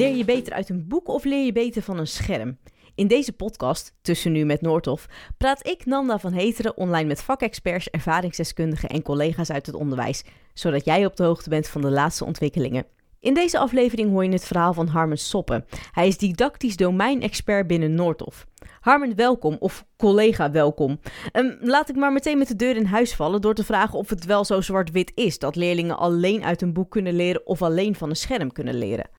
Leer 0.00 0.16
je 0.16 0.24
beter 0.24 0.52
uit 0.52 0.68
een 0.68 0.88
boek 0.88 1.08
of 1.08 1.24
leer 1.24 1.44
je 1.44 1.52
beter 1.52 1.82
van 1.82 1.98
een 1.98 2.06
scherm? 2.06 2.58
In 2.94 3.06
deze 3.06 3.32
podcast, 3.32 3.94
Tussen 4.02 4.32
Nu 4.32 4.44
met 4.44 4.60
Noordhof, 4.60 5.06
praat 5.38 5.66
ik, 5.66 5.86
Nanda 5.86 6.18
van 6.18 6.32
Heteren, 6.32 6.76
online 6.76 7.08
met 7.08 7.22
vakexperts, 7.22 7.90
ervaringsdeskundigen 7.90 8.88
en 8.88 9.02
collega's 9.02 9.50
uit 9.50 9.66
het 9.66 9.74
onderwijs, 9.74 10.24
zodat 10.54 10.84
jij 10.84 11.06
op 11.06 11.16
de 11.16 11.22
hoogte 11.22 11.48
bent 11.48 11.68
van 11.68 11.80
de 11.80 11.90
laatste 11.90 12.24
ontwikkelingen. 12.24 12.86
In 13.18 13.34
deze 13.34 13.58
aflevering 13.58 14.10
hoor 14.10 14.24
je 14.24 14.30
het 14.30 14.44
verhaal 14.44 14.72
van 14.72 14.86
Harmen 14.86 15.18
Soppen. 15.18 15.64
Hij 15.92 16.06
is 16.06 16.18
didactisch 16.18 16.76
domeinexpert 16.76 17.66
binnen 17.66 17.94
Noordhof. 17.94 18.46
Harmen, 18.80 19.16
welkom, 19.16 19.56
of 19.58 19.86
collega, 19.96 20.50
welkom. 20.50 21.00
Um, 21.32 21.58
laat 21.60 21.88
ik 21.88 21.96
maar 21.96 22.12
meteen 22.12 22.38
met 22.38 22.48
de 22.48 22.56
deur 22.56 22.76
in 22.76 22.84
huis 22.84 23.14
vallen 23.14 23.40
door 23.40 23.54
te 23.54 23.64
vragen 23.64 23.98
of 23.98 24.10
het 24.10 24.24
wel 24.24 24.44
zo 24.44 24.60
zwart-wit 24.60 25.12
is 25.14 25.38
dat 25.38 25.56
leerlingen 25.56 25.98
alleen 25.98 26.44
uit 26.44 26.62
een 26.62 26.72
boek 26.72 26.90
kunnen 26.90 27.14
leren 27.14 27.46
of 27.46 27.62
alleen 27.62 27.94
van 27.94 28.08
een 28.08 28.16
scherm 28.16 28.52
kunnen 28.52 28.74
leren. 28.74 29.18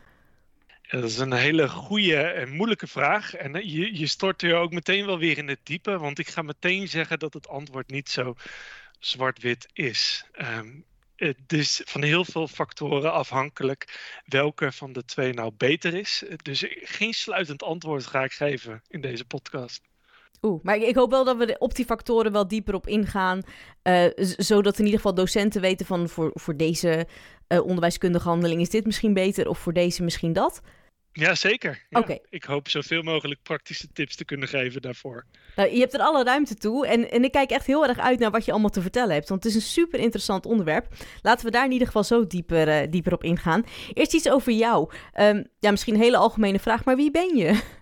Dat 0.91 1.04
is 1.04 1.18
een 1.18 1.34
hele 1.34 1.70
goede 1.70 2.16
en 2.16 2.50
moeilijke 2.50 2.88
vraag. 2.88 3.36
En 3.36 3.55
eh, 3.55 3.63
je, 3.63 3.98
je 3.98 4.08
stort 4.08 4.41
er 4.41 4.55
ook 4.55 4.72
meteen 4.72 5.05
wel 5.05 5.17
weer 5.17 5.38
in 5.38 5.48
het 5.48 5.59
diepe, 5.64 5.98
want 5.98 6.20
ik 6.20 6.27
ga 6.27 6.41
meteen 6.41 6.88
zeggen 6.88 7.20
dat 7.20 7.34
het 7.34 7.48
antwoord 7.48 7.90
niet 7.90 8.09
zo 8.09 8.36
zwart-wit 9.00 9.70
is. 9.73 10.26
Um, 10.58 10.86
het 11.16 11.54
is 11.54 11.81
van 11.86 12.04
heel 12.04 12.26
veel 12.26 12.48
factoren 12.48 13.14
afhankelijk 13.14 14.00
welke 14.26 14.72
van 14.72 14.94
de 14.94 15.05
twee 15.05 15.34
nou 15.34 15.52
beter 15.58 15.94
is. 15.94 16.23
Dus 16.41 16.66
geen 16.81 17.14
sluitend 17.14 17.64
antwoord 17.64 18.05
ga 18.05 18.23
ik 18.23 18.31
geven 18.31 18.81
in 18.88 19.02
deze 19.02 19.26
podcast. 19.26 19.81
Oeh, 20.42 20.64
maar 20.64 20.78
ik 20.78 20.95
hoop 20.95 21.09
wel 21.09 21.23
dat 21.23 21.38
we 21.38 21.55
op 21.59 21.76
die 21.76 21.86
factoren 21.86 22.31
wel 22.31 22.48
dieper 22.48 22.73
op 22.73 22.88
ingaan. 22.88 23.42
Uh, 23.84 24.05
zodat 24.38 24.80
in 24.80 24.86
ieder 24.86 25.00
geval 25.00 25.16
docenten 25.16 25.62
weten 25.62 25.86
van 25.86 26.09
voor, 26.09 26.31
voor 26.34 26.58
deze 26.58 27.08
uh, 27.48 27.62
onderwijskundige 27.62 28.28
handeling 28.28 28.62
is 28.62 28.70
dit 28.70 28.86
misschien 28.86 29.14
beter 29.14 29.48
of 29.48 29.59
voor 29.59 29.73
deze 29.73 30.03
misschien 30.03 30.33
dat. 30.33 30.61
Ja, 31.14 31.36
zeker. 31.36 31.86
Ja. 31.90 32.17
Ik 32.30 32.44
hoop 32.44 32.70
zoveel 32.70 33.02
mogelijk 33.02 33.44
praktische 33.44 33.88
tips 33.94 34.16
te 34.16 34.26
kunnen 34.26 34.48
geven 34.48 34.81
daarvoor. 34.81 35.26
Nou, 35.56 35.73
je 35.73 35.80
hebt 35.80 35.94
er 35.94 36.00
alle 36.00 36.23
ruimte 36.23 36.56
toe. 36.56 36.88
En, 36.88 37.12
en 37.12 37.23
ik 37.23 37.31
kijk 37.31 37.50
echt 37.50 37.66
heel 37.66 37.88
erg 37.88 38.00
uit 38.00 38.20
naar 38.20 38.31
wat 38.31 38.45
je 38.45 38.52
allemaal 38.52 38.70
te 38.70 38.81
vertellen 38.81 39.14
hebt. 39.14 39.30
Want 39.30 39.44
het 39.44 39.56
is 39.56 39.58
een 39.62 39.67
super 39.67 40.00
interessant 40.00 40.45
onderwerp. 40.45 40.88
Laten 41.22 41.45
we 41.45 41.52
daar 41.52 41.66
in 41.66 41.72
ieder 41.72 41.88
geval 41.88 42.04
zo 42.04 42.28
dieper, 42.28 42.67
uh, 42.67 42.92
dieper 42.92 43.14
op 43.14 43.23
ingaan. 43.23 43.64
Eerst 43.94 44.14
iets 44.14 44.30
over 44.30 44.52
jou. 44.52 44.92
Um, 45.20 45.48
ja, 45.59 45.72
misschien 45.72 45.94
een 45.94 46.02
hele 46.02 46.17
algemene 46.17 46.59
vraag, 46.59 46.86
maar 46.86 46.95
wie 46.95 47.12
ben 47.12 47.38
je? 47.38 47.62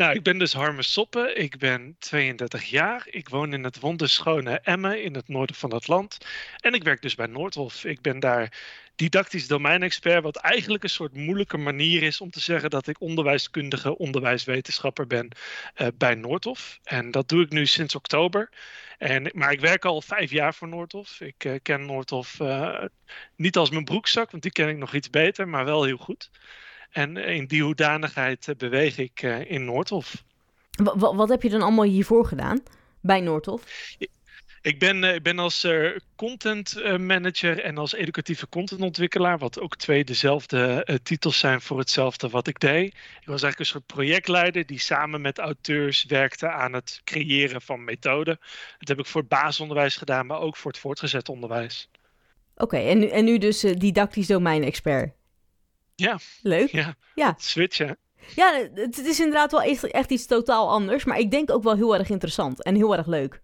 Nou, 0.00 0.14
ik 0.14 0.22
ben 0.22 0.38
dus 0.38 0.52
Harme 0.52 0.82
Soppe. 0.82 1.32
Ik 1.34 1.58
ben 1.58 1.96
32 1.98 2.64
jaar. 2.64 3.06
Ik 3.10 3.28
woon 3.28 3.52
in 3.52 3.64
het 3.64 3.80
wonderschone 3.80 4.60
Emmen 4.60 5.02
in 5.02 5.14
het 5.14 5.28
noorden 5.28 5.56
van 5.56 5.74
het 5.74 5.88
land. 5.88 6.18
En 6.60 6.74
ik 6.74 6.82
werk 6.82 7.02
dus 7.02 7.14
bij 7.14 7.26
Noordhof. 7.26 7.84
Ik 7.84 8.00
ben 8.00 8.20
daar 8.20 8.58
didactisch 8.96 9.46
domeinexpert, 9.46 10.22
wat 10.22 10.36
eigenlijk 10.36 10.82
een 10.82 10.90
soort 10.90 11.14
moeilijke 11.14 11.56
manier 11.56 12.02
is 12.02 12.20
om 12.20 12.30
te 12.30 12.40
zeggen 12.40 12.70
dat 12.70 12.86
ik 12.86 13.00
onderwijskundige 13.00 13.98
onderwijswetenschapper 13.98 15.06
ben 15.06 15.28
uh, 15.76 15.86
bij 15.94 16.14
Noordhof. 16.14 16.78
En 16.82 17.10
dat 17.10 17.28
doe 17.28 17.42
ik 17.42 17.50
nu 17.50 17.66
sinds 17.66 17.94
oktober. 17.94 18.50
En, 18.98 19.30
maar 19.34 19.52
ik 19.52 19.60
werk 19.60 19.84
al 19.84 20.02
vijf 20.02 20.30
jaar 20.30 20.54
voor 20.54 20.68
Noordhof. 20.68 21.20
Ik 21.20 21.44
uh, 21.44 21.54
ken 21.62 21.86
Noordhof 21.86 22.40
uh, 22.40 22.84
niet 23.36 23.56
als 23.56 23.70
mijn 23.70 23.84
broekzak, 23.84 24.30
want 24.30 24.42
die 24.42 24.52
ken 24.52 24.68
ik 24.68 24.76
nog 24.76 24.94
iets 24.94 25.10
beter, 25.10 25.48
maar 25.48 25.64
wel 25.64 25.84
heel 25.84 25.96
goed. 25.96 26.30
En 26.90 27.16
in 27.16 27.46
die 27.46 27.62
hoedanigheid 27.62 28.54
beweeg 28.56 28.98
ik 28.98 29.22
in 29.46 29.64
Noordhof. 29.64 30.24
Wat, 30.70 31.14
wat 31.14 31.28
heb 31.28 31.42
je 31.42 31.48
dan 31.48 31.62
allemaal 31.62 31.84
hiervoor 31.84 32.26
gedaan 32.26 32.62
bij 33.00 33.20
Noordhof? 33.20 33.62
Ik 34.62 34.78
ben, 34.78 35.04
ik 35.04 35.22
ben 35.22 35.38
als 35.38 35.64
uh, 35.64 35.96
content 36.16 36.98
manager 36.98 37.60
en 37.60 37.78
als 37.78 37.94
educatieve 37.94 38.48
contentontwikkelaar, 38.48 39.38
wat 39.38 39.60
ook 39.60 39.76
twee 39.76 40.04
dezelfde 40.04 40.86
uh, 40.86 40.96
titels 41.02 41.38
zijn 41.38 41.60
voor 41.60 41.78
hetzelfde 41.78 42.28
wat 42.28 42.46
ik 42.46 42.60
deed. 42.60 42.86
Ik 42.86 43.26
was 43.26 43.42
eigenlijk 43.42 43.58
een 43.58 43.66
soort 43.66 43.86
projectleider 43.86 44.66
die 44.66 44.78
samen 44.78 45.20
met 45.20 45.38
auteurs 45.38 46.04
werkte 46.04 46.50
aan 46.50 46.72
het 46.72 47.00
creëren 47.04 47.62
van 47.62 47.84
methoden. 47.84 48.38
Dat 48.78 48.88
heb 48.88 48.98
ik 48.98 49.06
voor 49.06 49.20
het 49.20 49.30
basisonderwijs 49.30 49.96
gedaan, 49.96 50.26
maar 50.26 50.40
ook 50.40 50.56
voor 50.56 50.70
het 50.70 50.80
voortgezet 50.80 51.28
onderwijs. 51.28 51.90
Oké, 52.54 52.62
okay, 52.62 52.88
en, 52.88 52.98
nu, 52.98 53.06
en 53.06 53.24
nu 53.24 53.38
dus 53.38 53.64
uh, 53.64 53.76
didactisch 53.76 54.26
domeinexpert? 54.26 55.12
Ja. 56.00 56.18
Leuk. 56.42 56.70
Ja, 56.70 56.94
ja. 57.14 57.34
switchen. 57.38 57.98
Ja, 58.34 58.68
het, 58.74 58.96
het 58.96 59.06
is 59.06 59.18
inderdaad 59.18 59.50
wel 59.50 59.62
echt, 59.62 59.84
echt 59.84 60.10
iets 60.10 60.26
totaal 60.26 60.70
anders, 60.70 61.04
maar 61.04 61.18
ik 61.18 61.30
denk 61.30 61.50
ook 61.50 61.62
wel 61.62 61.74
heel 61.74 61.96
erg 61.96 62.10
interessant 62.10 62.62
en 62.62 62.74
heel 62.74 62.96
erg 62.96 63.06
leuk. 63.06 63.40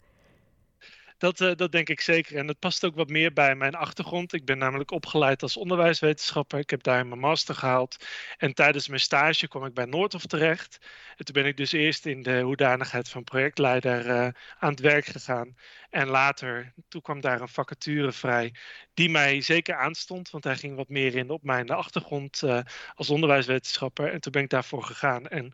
Dat, 1.18 1.40
uh, 1.40 1.54
dat 1.54 1.72
denk 1.72 1.88
ik 1.88 2.00
zeker. 2.00 2.36
En 2.36 2.48
het 2.48 2.58
past 2.58 2.84
ook 2.84 2.94
wat 2.94 3.08
meer 3.08 3.32
bij 3.32 3.54
mijn 3.54 3.74
achtergrond. 3.74 4.32
Ik 4.32 4.44
ben 4.44 4.58
namelijk 4.58 4.90
opgeleid 4.90 5.42
als 5.42 5.56
onderwijswetenschapper. 5.56 6.58
Ik 6.58 6.70
heb 6.70 6.82
daar 6.82 7.06
mijn 7.06 7.20
master 7.20 7.54
gehaald. 7.54 8.04
En 8.38 8.54
tijdens 8.54 8.88
mijn 8.88 9.00
stage 9.00 9.48
kwam 9.48 9.64
ik 9.64 9.74
bij 9.74 9.84
Noordhof 9.84 10.26
terecht. 10.26 10.78
En 11.16 11.24
toen 11.24 11.34
ben 11.34 11.46
ik 11.46 11.56
dus 11.56 11.72
eerst 11.72 12.06
in 12.06 12.22
de 12.22 12.40
hoedanigheid 12.40 13.08
van 13.08 13.24
projectleider 13.24 14.06
uh, 14.06 14.28
aan 14.58 14.70
het 14.70 14.80
werk 14.80 15.04
gegaan. 15.06 15.56
En 15.90 16.08
later, 16.08 16.72
toen 16.88 17.02
kwam 17.02 17.20
daar 17.20 17.40
een 17.40 17.48
vacature 17.48 18.12
vrij 18.12 18.54
die 18.94 19.10
mij 19.10 19.40
zeker 19.40 19.76
aanstond. 19.76 20.30
Want 20.30 20.44
hij 20.44 20.56
ging 20.56 20.76
wat 20.76 20.88
meer 20.88 21.14
in 21.14 21.30
op 21.30 21.42
mijn 21.42 21.70
achtergrond 21.70 22.42
uh, 22.42 22.60
als 22.94 23.10
onderwijswetenschapper. 23.10 24.12
En 24.12 24.20
toen 24.20 24.32
ben 24.32 24.42
ik 24.42 24.50
daarvoor 24.50 24.82
gegaan. 24.82 25.26
En 25.26 25.52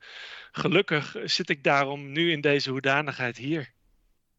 gelukkig 0.52 1.16
zit 1.24 1.48
ik 1.50 1.64
daarom 1.64 2.12
nu 2.12 2.32
in 2.32 2.40
deze 2.40 2.70
hoedanigheid 2.70 3.36
hier. 3.36 3.72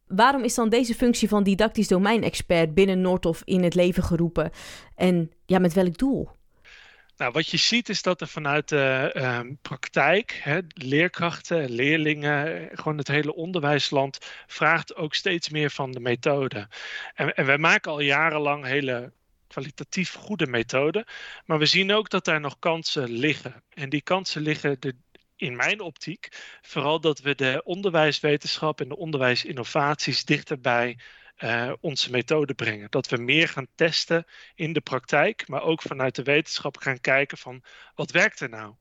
Waarom 0.08 0.44
is 0.44 0.56
dan 0.56 0.70
deze 0.70 0.96
functie 0.96 1.28
van 1.28 1.44
didactisch 1.44 1.88
domeinexpert 1.88 2.74
binnen 2.74 3.02
Noordhof 3.02 3.42
in 3.46 3.64
het 3.64 3.76
leven 3.76 4.04
geroepen? 4.04 4.52
En 4.96 5.32
ja, 5.46 5.60
met 5.60 5.74
welk 5.74 5.98
doel? 5.98 6.30
Nou, 7.18 7.32
wat 7.32 7.48
je 7.48 7.58
ziet 7.58 7.90
is 7.90 8.02
dat 8.02 8.22
er 8.22 8.28
vanuit 8.28 8.70
de 8.70 9.14
uh, 9.18 9.40
praktijk, 9.62 10.40
hè, 10.44 10.60
leerkrachten, 10.74 11.70
leerlingen, 11.70 12.70
gewoon 12.72 12.98
het 12.98 13.08
hele 13.08 13.36
onderwijsland, 13.36 14.18
vraagt 14.48 14.96
ook 14.96 15.14
steeds 15.14 15.50
meer 15.50 15.70
van 15.70 15.92
de 15.92 16.00
methode. 16.00 16.68
En, 17.14 17.34
en 17.34 17.46
wij 17.46 17.58
maken 17.58 17.92
al 17.92 18.00
jarenlang 18.00 18.66
hele 18.66 19.12
kwalitatief 19.48 20.14
goede 20.14 20.48
methoden, 20.48 21.06
maar 21.46 21.60
we 21.60 21.66
zien 21.66 21.92
ook 21.92 22.10
dat 22.10 22.26
daar 22.26 22.40
nog 22.40 22.60
kansen 22.60 23.10
liggen. 23.10 23.64
En 23.74 23.90
die 23.90 24.02
kansen 24.02 24.42
liggen 24.42 24.76
de, 24.80 24.96
in 25.36 25.56
mijn 25.56 25.80
optiek 25.80 26.28
vooral 26.62 27.00
dat 27.00 27.20
we 27.20 27.36
de 27.36 27.62
onderwijswetenschap 27.64 28.82
en 28.82 28.88
de 28.88 28.98
onderwijsinnovaties 28.98 30.26
dichterbij 30.26 31.00
uh, 31.38 31.74
onze 31.80 32.12
methode 32.12 32.54
brengen. 32.54 32.92
Dat 32.92 33.10
we 33.10 33.18
meer 33.18 33.48
gaan 33.48 33.68
testen 33.76 34.26
in 34.56 34.74
de 34.74 34.82
praktijk, 34.82 35.48
maar 35.48 35.62
ook 35.62 35.82
vanuit 35.82 36.16
de 36.16 36.24
wetenschap 36.24 36.78
gaan 36.78 37.00
kijken 37.00 37.38
van 37.38 37.64
wat 37.96 38.12
werkt 38.12 38.40
er 38.40 38.50
nou? 38.50 38.76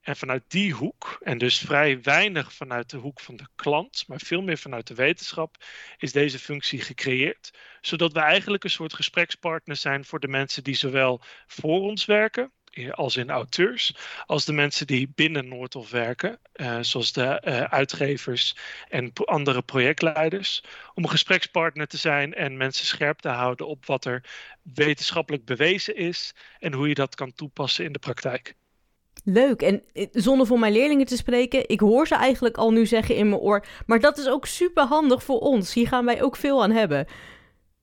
En 0.00 0.16
vanuit 0.16 0.44
die 0.48 0.72
hoek, 0.72 1.18
en 1.22 1.38
dus 1.38 1.58
vrij 1.58 2.02
weinig 2.02 2.52
vanuit 2.52 2.90
de 2.90 2.96
hoek 2.96 3.20
van 3.20 3.36
de 3.36 3.48
klant, 3.54 4.04
maar 4.06 4.20
veel 4.20 4.42
meer 4.42 4.58
vanuit 4.58 4.86
de 4.86 4.94
wetenschap, 4.94 5.64
is 5.96 6.12
deze 6.12 6.38
functie 6.38 6.80
gecreëerd. 6.80 7.58
Zodat 7.80 8.12
we 8.12 8.20
eigenlijk 8.20 8.64
een 8.64 8.70
soort 8.70 8.94
gesprekspartner 8.94 9.76
zijn 9.76 10.04
voor 10.04 10.20
de 10.20 10.28
mensen 10.28 10.64
die 10.64 10.74
zowel 10.74 11.20
voor 11.46 11.80
ons 11.80 12.04
werken, 12.04 12.52
als 12.90 13.16
in 13.16 13.30
auteurs, 13.30 13.94
als 14.26 14.44
de 14.44 14.52
mensen 14.52 14.86
die 14.86 15.12
binnen 15.14 15.48
Noordhof 15.48 15.90
werken, 15.90 16.38
uh, 16.54 16.78
zoals 16.80 17.12
de 17.12 17.42
uh, 17.44 17.62
uitgevers 17.62 18.56
en 18.88 19.12
andere 19.24 19.62
projectleiders, 19.62 20.62
om 20.94 21.02
een 21.02 21.10
gesprekspartner 21.10 21.86
te 21.86 21.96
zijn 21.96 22.34
en 22.34 22.56
mensen 22.56 22.86
scherp 22.86 23.18
te 23.18 23.28
houden 23.28 23.66
op 23.66 23.86
wat 23.86 24.04
er 24.04 24.24
wetenschappelijk 24.74 25.44
bewezen 25.44 25.96
is 25.96 26.34
en 26.58 26.72
hoe 26.72 26.88
je 26.88 26.94
dat 26.94 27.14
kan 27.14 27.32
toepassen 27.32 27.84
in 27.84 27.92
de 27.92 27.98
praktijk. 27.98 28.54
Leuk. 29.24 29.62
En 29.62 29.82
eh, 29.92 30.06
zonder 30.12 30.46
voor 30.46 30.58
mijn 30.58 30.72
leerlingen 30.72 31.06
te 31.06 31.16
spreken, 31.16 31.68
ik 31.68 31.80
hoor 31.80 32.06
ze 32.06 32.14
eigenlijk 32.14 32.56
al 32.56 32.72
nu 32.72 32.86
zeggen 32.86 33.16
in 33.16 33.28
mijn 33.28 33.40
oor, 33.40 33.64
maar 33.86 34.00
dat 34.00 34.18
is 34.18 34.28
ook 34.28 34.46
super 34.46 34.84
handig 34.84 35.22
voor 35.22 35.38
ons. 35.38 35.74
Hier 35.74 35.88
gaan 35.88 36.04
wij 36.04 36.22
ook 36.22 36.36
veel 36.36 36.62
aan 36.62 36.70
hebben. 36.70 37.06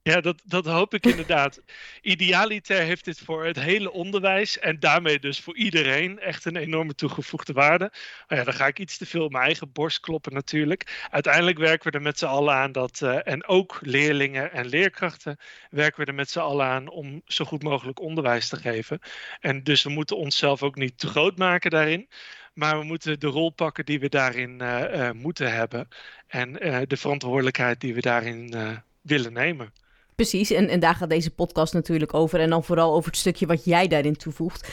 Ja, 0.09 0.21
dat, 0.21 0.41
dat 0.43 0.65
hoop 0.65 0.93
ik 0.93 1.05
inderdaad. 1.05 1.61
Idealiter 2.01 2.81
heeft 2.81 3.05
dit 3.05 3.19
voor 3.19 3.45
het 3.45 3.59
hele 3.59 3.91
onderwijs 3.91 4.59
en 4.59 4.79
daarmee 4.79 5.19
dus 5.19 5.39
voor 5.39 5.55
iedereen 5.55 6.19
echt 6.19 6.45
een 6.45 6.55
enorme 6.55 6.95
toegevoegde 6.95 7.53
waarde. 7.53 7.91
Maar 8.27 8.37
ja, 8.37 8.43
dan 8.43 8.53
ga 8.53 8.67
ik 8.67 8.79
iets 8.79 8.97
te 8.97 9.05
veel 9.05 9.23
op 9.23 9.31
mijn 9.31 9.43
eigen 9.43 9.71
borst 9.71 9.99
kloppen 9.99 10.33
natuurlijk. 10.33 11.07
Uiteindelijk 11.11 11.57
werken 11.57 11.91
we 11.91 11.97
er 11.97 12.03
met 12.03 12.17
z'n 12.17 12.25
allen 12.25 12.53
aan 12.53 12.71
dat, 12.71 12.99
uh, 13.03 13.27
en 13.27 13.47
ook 13.47 13.79
leerlingen 13.81 14.51
en 14.51 14.65
leerkrachten 14.65 15.37
werken 15.69 15.99
we 16.01 16.05
er 16.05 16.13
met 16.15 16.29
z'n 16.29 16.39
allen 16.39 16.65
aan 16.65 16.89
om 16.89 17.21
zo 17.25 17.45
goed 17.45 17.63
mogelijk 17.63 17.99
onderwijs 17.99 18.49
te 18.49 18.57
geven. 18.57 18.99
En 19.39 19.63
dus 19.63 19.83
we 19.83 19.89
moeten 19.89 20.17
onszelf 20.17 20.63
ook 20.63 20.75
niet 20.75 20.97
te 20.97 21.07
groot 21.07 21.37
maken 21.37 21.71
daarin. 21.71 22.09
Maar 22.53 22.79
we 22.79 22.85
moeten 22.85 23.19
de 23.19 23.27
rol 23.27 23.49
pakken 23.49 23.85
die 23.85 23.99
we 23.99 24.09
daarin 24.09 24.61
uh, 24.61 24.81
uh, 24.93 25.11
moeten 25.11 25.53
hebben. 25.53 25.87
En 26.27 26.53
de 26.87 26.97
verantwoordelijkheid 26.97 27.79
die 27.79 27.93
we 27.93 28.01
daarin 28.01 28.53
willen 29.01 29.33
nemen. 29.33 29.73
Precies, 30.15 30.51
en, 30.51 30.69
en 30.69 30.79
daar 30.79 30.95
gaat 30.95 31.09
deze 31.09 31.31
podcast 31.31 31.73
natuurlijk 31.73 32.13
over. 32.13 32.39
En 32.39 32.49
dan 32.49 32.63
vooral 32.63 32.93
over 32.93 33.09
het 33.09 33.19
stukje 33.19 33.45
wat 33.45 33.65
jij 33.65 33.87
daarin 33.87 34.15
toevoegt. 34.15 34.67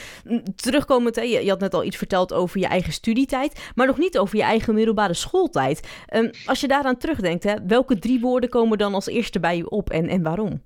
Terugkomend, 0.55 1.15
hè, 1.15 1.21
je, 1.21 1.43
je 1.43 1.49
had 1.49 1.59
net 1.59 1.73
al 1.73 1.83
iets 1.83 1.97
verteld 1.97 2.33
over 2.33 2.59
je 2.59 2.67
eigen 2.67 2.93
studietijd, 2.93 3.71
maar 3.75 3.87
nog 3.87 3.97
niet 3.97 4.17
over 4.17 4.37
je 4.37 4.43
eigen 4.43 4.73
middelbare 4.73 5.13
schooltijd. 5.13 5.87
Um, 6.13 6.29
als 6.45 6.59
je 6.59 6.67
daaraan 6.67 6.97
terugdenkt, 6.97 7.43
hè, 7.43 7.55
welke 7.67 7.99
drie 7.99 8.19
woorden 8.19 8.49
komen 8.49 8.77
dan 8.77 8.93
als 8.93 9.07
eerste 9.07 9.39
bij 9.39 9.57
je 9.57 9.69
op 9.69 9.89
en, 9.89 10.07
en 10.09 10.23
waarom? 10.23 10.63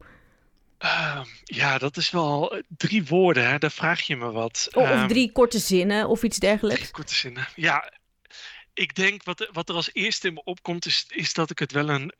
Ehm, 0.78 1.24
ja, 1.44 1.78
dat 1.78 1.98
is 1.98 2.12
wel 2.12 2.62
drie 2.78 3.06
woorden, 3.06 3.50
hè? 3.50 3.58
daar 3.58 3.72
vraag 3.72 4.02
je 4.02 4.16
me 4.16 4.32
wat. 4.32 4.68
of 4.74 4.84
Ehm, 4.84 5.08
drie 5.08 5.32
korte 5.32 5.60
zinnen 5.60 6.08
of 6.08 6.24
iets 6.24 6.38
dergelijks. 6.38 6.82
drie 6.82 6.94
korte 6.94 7.16
zinnen. 7.16 7.48
Ja, 7.56 7.92
ik 8.78 8.96
denk 8.96 9.24
wat, 9.24 9.50
wat 9.52 9.70
er 9.70 9.76
als 9.76 9.90
eerste 9.94 10.28
in 10.28 10.34
me 10.34 10.44
opkomt, 10.44 10.86
is, 10.86 11.06
is 11.10 11.34
dat 11.34 11.50
ik 11.50 11.60
het 11.60 11.72
wel 11.72 11.90
een. 11.90 12.14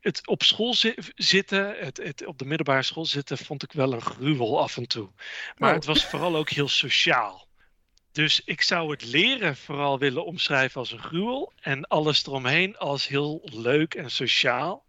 Het 0.00 0.26
op 0.26 0.42
school 0.42 0.74
zi- 0.74 0.94
zitten, 1.14 1.76
het, 1.78 1.96
het 1.96 2.26
op 2.26 2.38
de 2.38 2.44
middelbare 2.44 2.82
school 2.82 3.06
zitten, 3.06 3.38
vond 3.38 3.62
ik 3.62 3.72
wel 3.72 3.92
een 3.92 4.02
gruwel 4.02 4.60
af 4.60 4.76
en 4.76 4.88
toe. 4.88 5.10
Maar 5.58 5.68
Oh. 5.70 5.74
het 5.74 5.84
was 5.84 6.04
vooral 6.06 6.36
ook 6.36 6.50
heel 6.50 6.68
sociaal. 6.68 7.48
Dus 8.12 8.42
ik 8.44 8.62
zou 8.62 8.90
het 8.90 9.04
leren 9.04 9.56
vooral 9.56 9.98
willen 9.98 10.24
omschrijven 10.24 10.80
als 10.80 10.92
een 10.92 11.02
gruwel 11.02 11.52
en 11.60 11.86
alles 11.86 12.26
eromheen 12.26 12.76
als 12.76 13.08
heel 13.08 13.40
leuk 13.52 13.94
en 13.94 14.10
sociaal. 14.10 14.84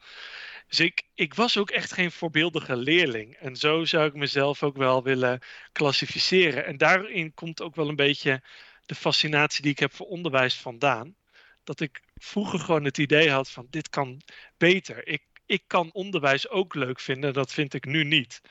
Dus 0.67 0.79
ik, 0.79 1.03
ik 1.13 1.33
was 1.33 1.57
ook 1.57 1.69
echt 1.69 1.93
geen 1.93 2.11
voorbeeldige 2.11 2.75
leerling. 2.75 3.35
En 3.35 3.55
zo 3.55 3.85
zou 3.85 4.07
ik 4.07 4.13
mezelf 4.13 4.63
ook 4.63 4.77
wel 4.77 5.03
willen 5.03 5.39
klassificeren. 5.71 6.65
En 6.65 6.77
daarin 6.77 7.33
komt 7.33 7.61
ook 7.61 7.75
wel 7.75 7.89
een 7.89 7.95
beetje 7.95 8.41
de 8.85 8.95
fascinatie 8.95 9.61
die 9.61 9.71
ik 9.71 9.79
heb 9.79 9.93
voor 9.93 10.07
onderwijs 10.07 10.55
vandaan. 10.55 11.15
Dat 11.63 11.79
ik 11.79 12.01
vroeger 12.15 12.59
gewoon 12.59 12.83
het 12.83 12.97
idee 12.97 13.31
had 13.31 13.49
van 13.49 13.67
dit 13.69 13.89
kan 13.89 14.21
beter. 14.57 15.07
Ik, 15.07 15.23
ik 15.45 15.63
kan 15.67 15.89
onderwijs 15.93 16.49
ook 16.49 16.75
leuk 16.75 16.99
vinden, 16.99 17.33
dat 17.33 17.53
vind 17.53 17.73
ik 17.73 17.85
nu 17.85 18.03
niet. 18.03 18.41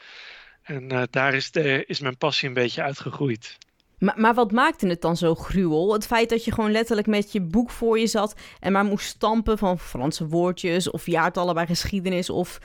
En 0.62 0.90
eh, 0.90 1.02
daar 1.10 1.34
is, 1.34 1.50
de, 1.50 1.84
is 1.86 2.00
mijn 2.00 2.16
passie 2.18 2.48
een 2.48 2.54
beetje 2.54 2.82
uitgegroeid. 2.82 3.58
Maar, 3.98 4.20
maar 4.20 4.34
wat 4.34 4.52
maakte 4.52 4.86
het 4.86 5.00
dan 5.00 5.16
zo 5.16 5.34
gruwel? 5.34 5.92
Het 5.92 6.06
feit 6.06 6.28
dat 6.28 6.44
je 6.44 6.52
gewoon 6.52 6.70
letterlijk 6.72 7.06
met 7.06 7.32
je 7.32 7.40
boek 7.40 7.70
voor 7.70 7.98
je 7.98 8.06
zat 8.06 8.34
en 8.60 8.72
maar 8.72 8.84
moest 8.84 9.06
stampen 9.06 9.58
van 9.58 9.78
Franse 9.78 10.26
woordjes 10.26 10.90
of 10.90 11.06
jaartallen 11.06 11.54
bij 11.54 11.66
geschiedenis 11.66 12.30
of... 12.30 12.58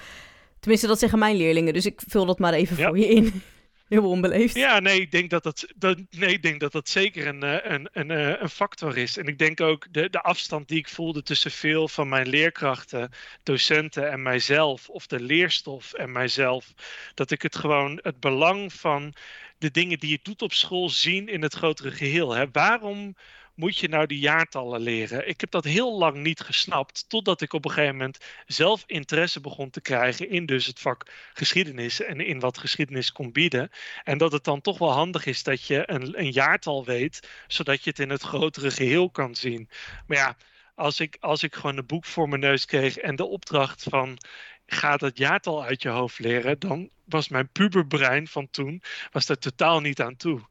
Tenminste, 0.60 0.88
dat 0.88 1.00
zeggen 1.00 1.20
mijn 1.20 1.36
leerlingen, 1.36 1.74
dus 1.74 1.86
ik 1.86 2.02
vul 2.08 2.26
dat 2.26 2.40
maar 2.40 2.54
even 2.54 2.78
Ja. 2.78 2.88
voor 2.88 2.98
je 3.00 3.08
in. 3.08 3.42
Heel 3.90 4.10
onbeleefd. 4.10 4.56
Ja, 4.56 4.80
nee, 4.80 5.02
ik 5.02 5.12
denk 5.12 5.30
dat 5.30 5.44
dat, 5.44 5.68
dat, 5.76 5.98
nee, 6.10 6.34
ik 6.34 6.42
denk 6.42 6.60
dat, 6.60 6.72
dat 6.72 6.90
zeker 6.90 7.28
een, 7.28 7.44
eh, 7.44 7.72
een, 7.72 7.90
een, 7.92 8.12
eh, 8.12 8.42
een 8.42 8.50
factor 8.50 8.98
is. 8.98 9.18
En 9.18 9.28
ik 9.28 9.38
denk 9.38 9.62
ook 9.62 9.88
de, 9.92 10.10
de 10.10 10.22
afstand 10.22 10.68
die 10.68 10.78
ik 10.78 10.88
voelde 10.88 11.24
tussen 11.24 11.52
veel 11.52 11.88
van 11.88 12.10
mijn 12.10 12.28
leerkrachten, 12.28 13.12
docenten 13.44 14.12
en 14.12 14.22
mijzelf, 14.22 14.90
of 14.90 15.08
de 15.08 15.20
leerstof 15.20 15.94
en 15.94 16.12
mijzelf, 16.12 16.74
dat 17.14 17.32
ik 17.32 17.42
het 17.42 17.56
gewoon 17.56 18.00
het 18.02 18.20
belang 18.20 18.74
van 18.74 19.14
de 19.58 19.72
dingen 19.72 20.00
die 20.00 20.10
je 20.10 20.20
doet 20.24 20.42
op 20.42 20.54
school 20.54 20.90
zien 20.90 21.28
in 21.28 21.42
het 21.42 21.54
grotere 21.54 21.92
geheel. 21.92 22.36
Hè? 22.36 22.46
Waarom 22.52 23.16
moet 23.60 23.78
je 23.78 23.88
nou 23.88 24.06
die 24.06 24.20
jaartallen 24.20 24.82
leren? 24.82 25.28
Ik 25.28 25.42
heb 25.42 25.52
dat 25.52 25.64
heel 25.64 25.98
lang 25.98 26.18
niet 26.18 26.40
gesnapt, 26.40 27.10
totdat 27.10 27.42
ik 27.42 27.54
op 27.54 27.66
een 27.66 27.72
gegeven 27.72 27.96
moment 27.96 28.18
zelf 28.46 28.84
interesse 28.86 29.42
begon 29.42 29.70
te 29.70 29.82
krijgen 29.82 30.30
in 30.30 30.46
dus 30.46 30.66
het 30.66 30.80
vak 30.80 31.06
geschiedenis 31.34 32.02
en 32.02 32.20
in 32.20 32.40
wat 32.40 32.58
geschiedenis 32.58 33.12
kon 33.12 33.32
bieden. 33.32 33.70
En 34.04 34.18
dat 34.18 34.32
het 34.32 34.44
dan 34.44 34.62
toch 34.62 34.78
wel 34.78 34.92
handig 34.92 35.26
is 35.26 35.44
dat 35.44 35.64
je 35.64 35.84
een, 35.86 36.20
een 36.20 36.32
jaartal 36.32 36.86
weet, 36.86 37.30
zodat 37.48 37.84
je 37.84 37.90
het 37.90 38.00
in 38.00 38.10
het 38.10 38.22
grotere 38.22 38.72
geheel 38.72 39.10
kan 39.10 39.36
zien. 39.36 39.70
Maar 40.08 40.18
ja, 40.18 40.38
als 40.76 41.00
ik, 41.00 41.18
als 41.20 41.44
ik 41.44 41.56
gewoon 41.56 41.78
een 41.78 41.86
boek 41.86 42.06
voor 42.06 42.30
mijn 42.30 42.42
neus 42.42 42.66
kreeg 42.66 42.98
en 42.98 43.16
de 43.16 43.26
opdracht 43.26 43.84
van 43.84 44.18
ga 44.66 44.98
dat 44.98 45.18
jaartal 45.18 45.64
uit 45.64 45.82
je 45.82 45.90
hoofd 45.90 46.20
leren, 46.20 46.60
dan 46.60 46.90
was 47.06 47.30
mijn 47.30 47.50
puberbrein 47.52 48.28
van 48.28 48.48
toen 48.50 48.82
was 49.12 49.30
er 49.30 49.40
totaal 49.40 49.80
niet 49.80 50.02
aan 50.02 50.16
toe. 50.16 50.42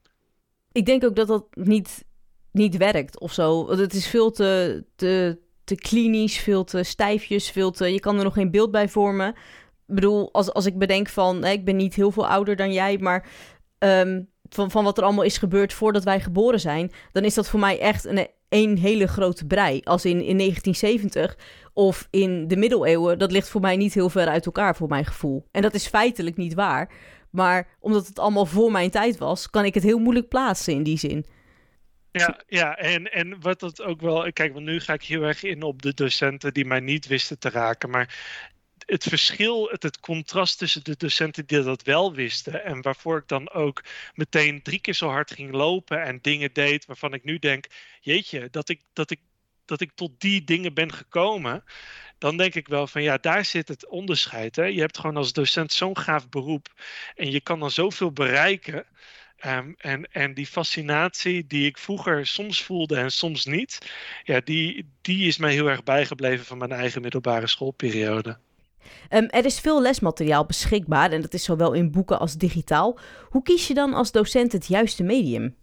Ik 0.73 0.87
denk 0.87 1.05
ook 1.05 1.17
dat 1.17 1.29
dat 1.29 1.47
niet, 1.55 2.05
niet 2.53 2.77
werkt 2.77 3.21
of 3.21 3.33
zo. 3.33 3.67
Want 3.67 3.79
Het 3.79 3.95
is 3.95 4.07
veel 4.07 4.31
te, 4.31 4.85
te, 4.97 5.39
te 5.65 5.75
klinisch, 5.75 6.39
veel 6.39 6.65
te 6.65 6.83
stijfjes, 6.83 7.51
veel 7.51 7.71
te... 7.71 7.93
Je 7.93 8.01
kan 8.01 8.19
er 8.19 8.25
nog 8.25 8.35
geen 8.35 8.51
beeld 8.51 8.71
bij 8.71 8.89
vormen. 8.89 9.29
Ik 9.29 9.95
bedoel, 9.95 10.33
als, 10.33 10.53
als 10.53 10.67
ik 10.67 10.79
bedenk 10.79 11.09
van... 11.09 11.45
Hè, 11.45 11.51
ik 11.51 11.65
ben 11.65 11.77
niet 11.77 11.95
heel 11.95 12.11
veel 12.11 12.27
ouder 12.29 12.57
dan 12.57 12.73
jij, 12.73 12.99
maar... 12.99 13.29
ehm, 13.79 14.23
van, 14.51 14.71
van 14.71 14.85
wat 14.85 14.99
er 14.99 15.05
allemaal 15.05 15.25
is 15.25 15.39
gebeurd 15.39 15.73
voordat 15.73 16.05
wij 16.05 16.21
geboren 16.21 16.61
zijn... 16.61 16.93
dan 17.13 17.25
is 17.25 17.35
dat 17.35 17.49
voor 17.49 17.61
mij 17.61 17.81
echt 17.81 18.05
een, 18.05 18.27
een 18.49 18.79
hele 18.79 19.07
grote 19.07 19.47
brei. 19.47 19.81
Als 19.85 20.05
in, 20.05 20.23
in 20.23 20.39
1970 20.39 21.39
of 21.73 22.09
in 22.11 22.49
de 22.49 22.57
middeleeuwen... 22.57 23.19
dat 23.19 23.33
ligt 23.33 23.49
voor 23.49 23.61
mij 23.61 23.77
niet 23.77 23.95
heel 23.95 24.09
ver 24.09 24.27
uit 24.27 24.47
elkaar, 24.47 24.77
voor 24.77 24.89
mijn 24.89 25.05
gevoel. 25.05 25.45
En 25.51 25.63
dat 25.63 25.75
is 25.75 25.87
feitelijk 25.87 26.37
niet 26.37 26.55
waar... 26.55 26.91
Maar 27.31 27.69
omdat 27.81 28.07
het 28.07 28.19
allemaal 28.19 28.47
voor 28.47 28.73
mijn 28.73 28.91
tijd 28.91 29.19
was, 29.19 29.51
kan 29.51 29.65
ik 29.65 29.75
het 29.75 29.83
heel 29.83 29.99
moeilijk 29.99 30.29
plaatsen 30.29 30.73
in 30.73 30.83
die 30.83 30.99
zin. 30.99 31.27
Ja, 32.13 32.41
ja 32.47 32.77
en, 32.77 33.13
en 33.13 33.41
wat 33.41 33.61
dat 33.61 33.83
ook 33.83 34.01
wel. 34.01 34.33
Kijk, 34.33 34.53
want 34.53 34.65
nu 34.65 34.81
ga 34.81 34.93
ik 34.93 35.03
heel 35.03 35.23
erg 35.23 35.43
in 35.43 35.63
op 35.63 35.83
de 35.83 35.95
docenten 35.95 36.55
die 36.55 36.65
mij 36.65 36.81
niet 36.81 37.07
wisten 37.07 37.39
te 37.39 37.51
raken. 37.51 37.91
Maar 37.91 38.17
het 38.89 39.05
verschil, 39.05 39.69
het, 39.71 40.01
contrast 40.01 40.59
tussen 40.59 40.85
de 40.85 40.97
docenten 40.97 41.47
die 41.47 41.63
dat 41.63 41.83
wel 41.83 42.15
wisten. 42.15 42.65
en 42.65 42.83
waarvoor 42.83 43.19
ik 43.19 43.29
dan 43.29 43.51
ook 43.51 43.85
meteen 44.15 44.63
drie 44.63 44.81
keer 44.81 44.95
zo 44.95 45.09
hard 45.09 45.31
ging 45.31 45.53
lopen 45.53 46.03
en 46.03 46.19
dingen 46.23 46.53
deed 46.53 46.87
waarvan 46.87 47.15
ik 47.15 47.25
nu 47.25 47.39
denk: 47.39 47.67
jeetje, 48.01 48.49
dat 48.51 48.69
ik, 48.69 48.81
dat 48.93 49.11
ik, 49.11 49.21
dat 49.65 49.81
ik 49.81 49.91
tot 49.95 50.21
die 50.21 50.45
dingen 50.45 50.75
ben 50.75 50.93
gekomen. 50.93 51.65
Dan 52.19 52.37
denk 52.37 52.55
ik 52.55 52.69
wel 52.69 52.87
van 52.87 53.03
ja, 53.03 53.19
daar 53.19 53.45
zit 53.45 53.69
het 53.69 53.87
onderscheid. 53.87 54.57
Hè? 54.57 54.65
Je 54.65 54.81
hebt 54.81 54.99
gewoon 54.99 55.17
als 55.17 55.33
docent 55.33 55.73
zo'n 55.73 55.99
gaaf 55.99 56.29
beroep. 56.29 56.69
En 57.15 57.31
je 57.31 57.41
kan 57.41 57.61
dan 57.61 57.71
zoveel 57.71 58.13
bereiken. 58.13 58.87
Ehm, 59.39 59.73
en, 59.79 60.13
en 60.13 60.35
die 60.35 60.47
fascinatie 60.47 61.47
die 61.47 61.67
ik 61.67 61.79
vroeger 61.79 62.27
soms 62.27 62.63
voelde 62.63 62.97
en 62.97 63.11
soms 63.11 63.45
niet, 63.45 63.79
ja, 64.25 64.41
die, 64.45 64.89
die 65.01 65.27
is 65.27 65.39
mij 65.39 65.53
heel 65.53 65.69
erg 65.69 65.83
bijgebleven 65.83 66.45
van 66.45 66.59
mijn 66.59 66.73
eigen 66.73 67.03
middelbare 67.03 67.47
schoolperiode. 67.47 68.39
Ehm, 69.09 69.25
er 69.25 69.45
is 69.45 69.61
veel 69.61 69.83
lesmateriaal 69.83 70.47
beschikbaar 70.47 71.13
en 71.13 71.21
dat 71.21 71.35
is 71.35 71.45
zowel 71.45 71.73
in 71.73 71.91
boeken 71.91 72.19
als 72.19 72.35
digitaal. 72.35 72.99
Hoe 73.29 73.43
kies 73.43 73.67
je 73.67 73.75
dan 73.75 73.95
als 73.95 74.13
docent 74.13 74.53
het 74.53 74.67
juiste 74.67 75.03
medium? 75.03 75.55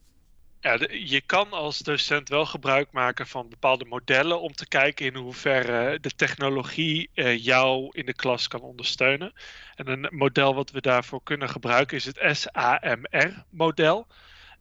Ja, 0.66 0.80
je 0.90 1.22
kan 1.22 1.52
als 1.52 1.80
docent 1.80 2.30
wel 2.30 2.46
gebruik 2.46 2.92
maken 2.92 3.28
van 3.28 3.50
bepaalde 3.50 3.86
modellen 3.86 4.42
om 4.42 4.54
te 4.54 4.68
kijken 4.68 5.06
in 5.06 5.16
hoeverre 5.16 6.00
de 6.00 6.16
technologie 6.16 7.10
eh, 7.14 7.44
jou 7.44 7.90
in 7.92 8.06
de 8.06 8.14
klas 8.14 8.48
kan 8.48 8.62
ondersteunen. 8.62 9.34
En 9.76 9.88
een 9.88 10.08
model 10.10 10.56
wat 10.56 10.72
we 10.72 10.82
daarvoor 10.82 11.24
kunnen 11.24 11.50
gebruiken 11.50 11.98
is 11.98 12.06
het 12.06 12.20
SAMR-model. 12.38 14.08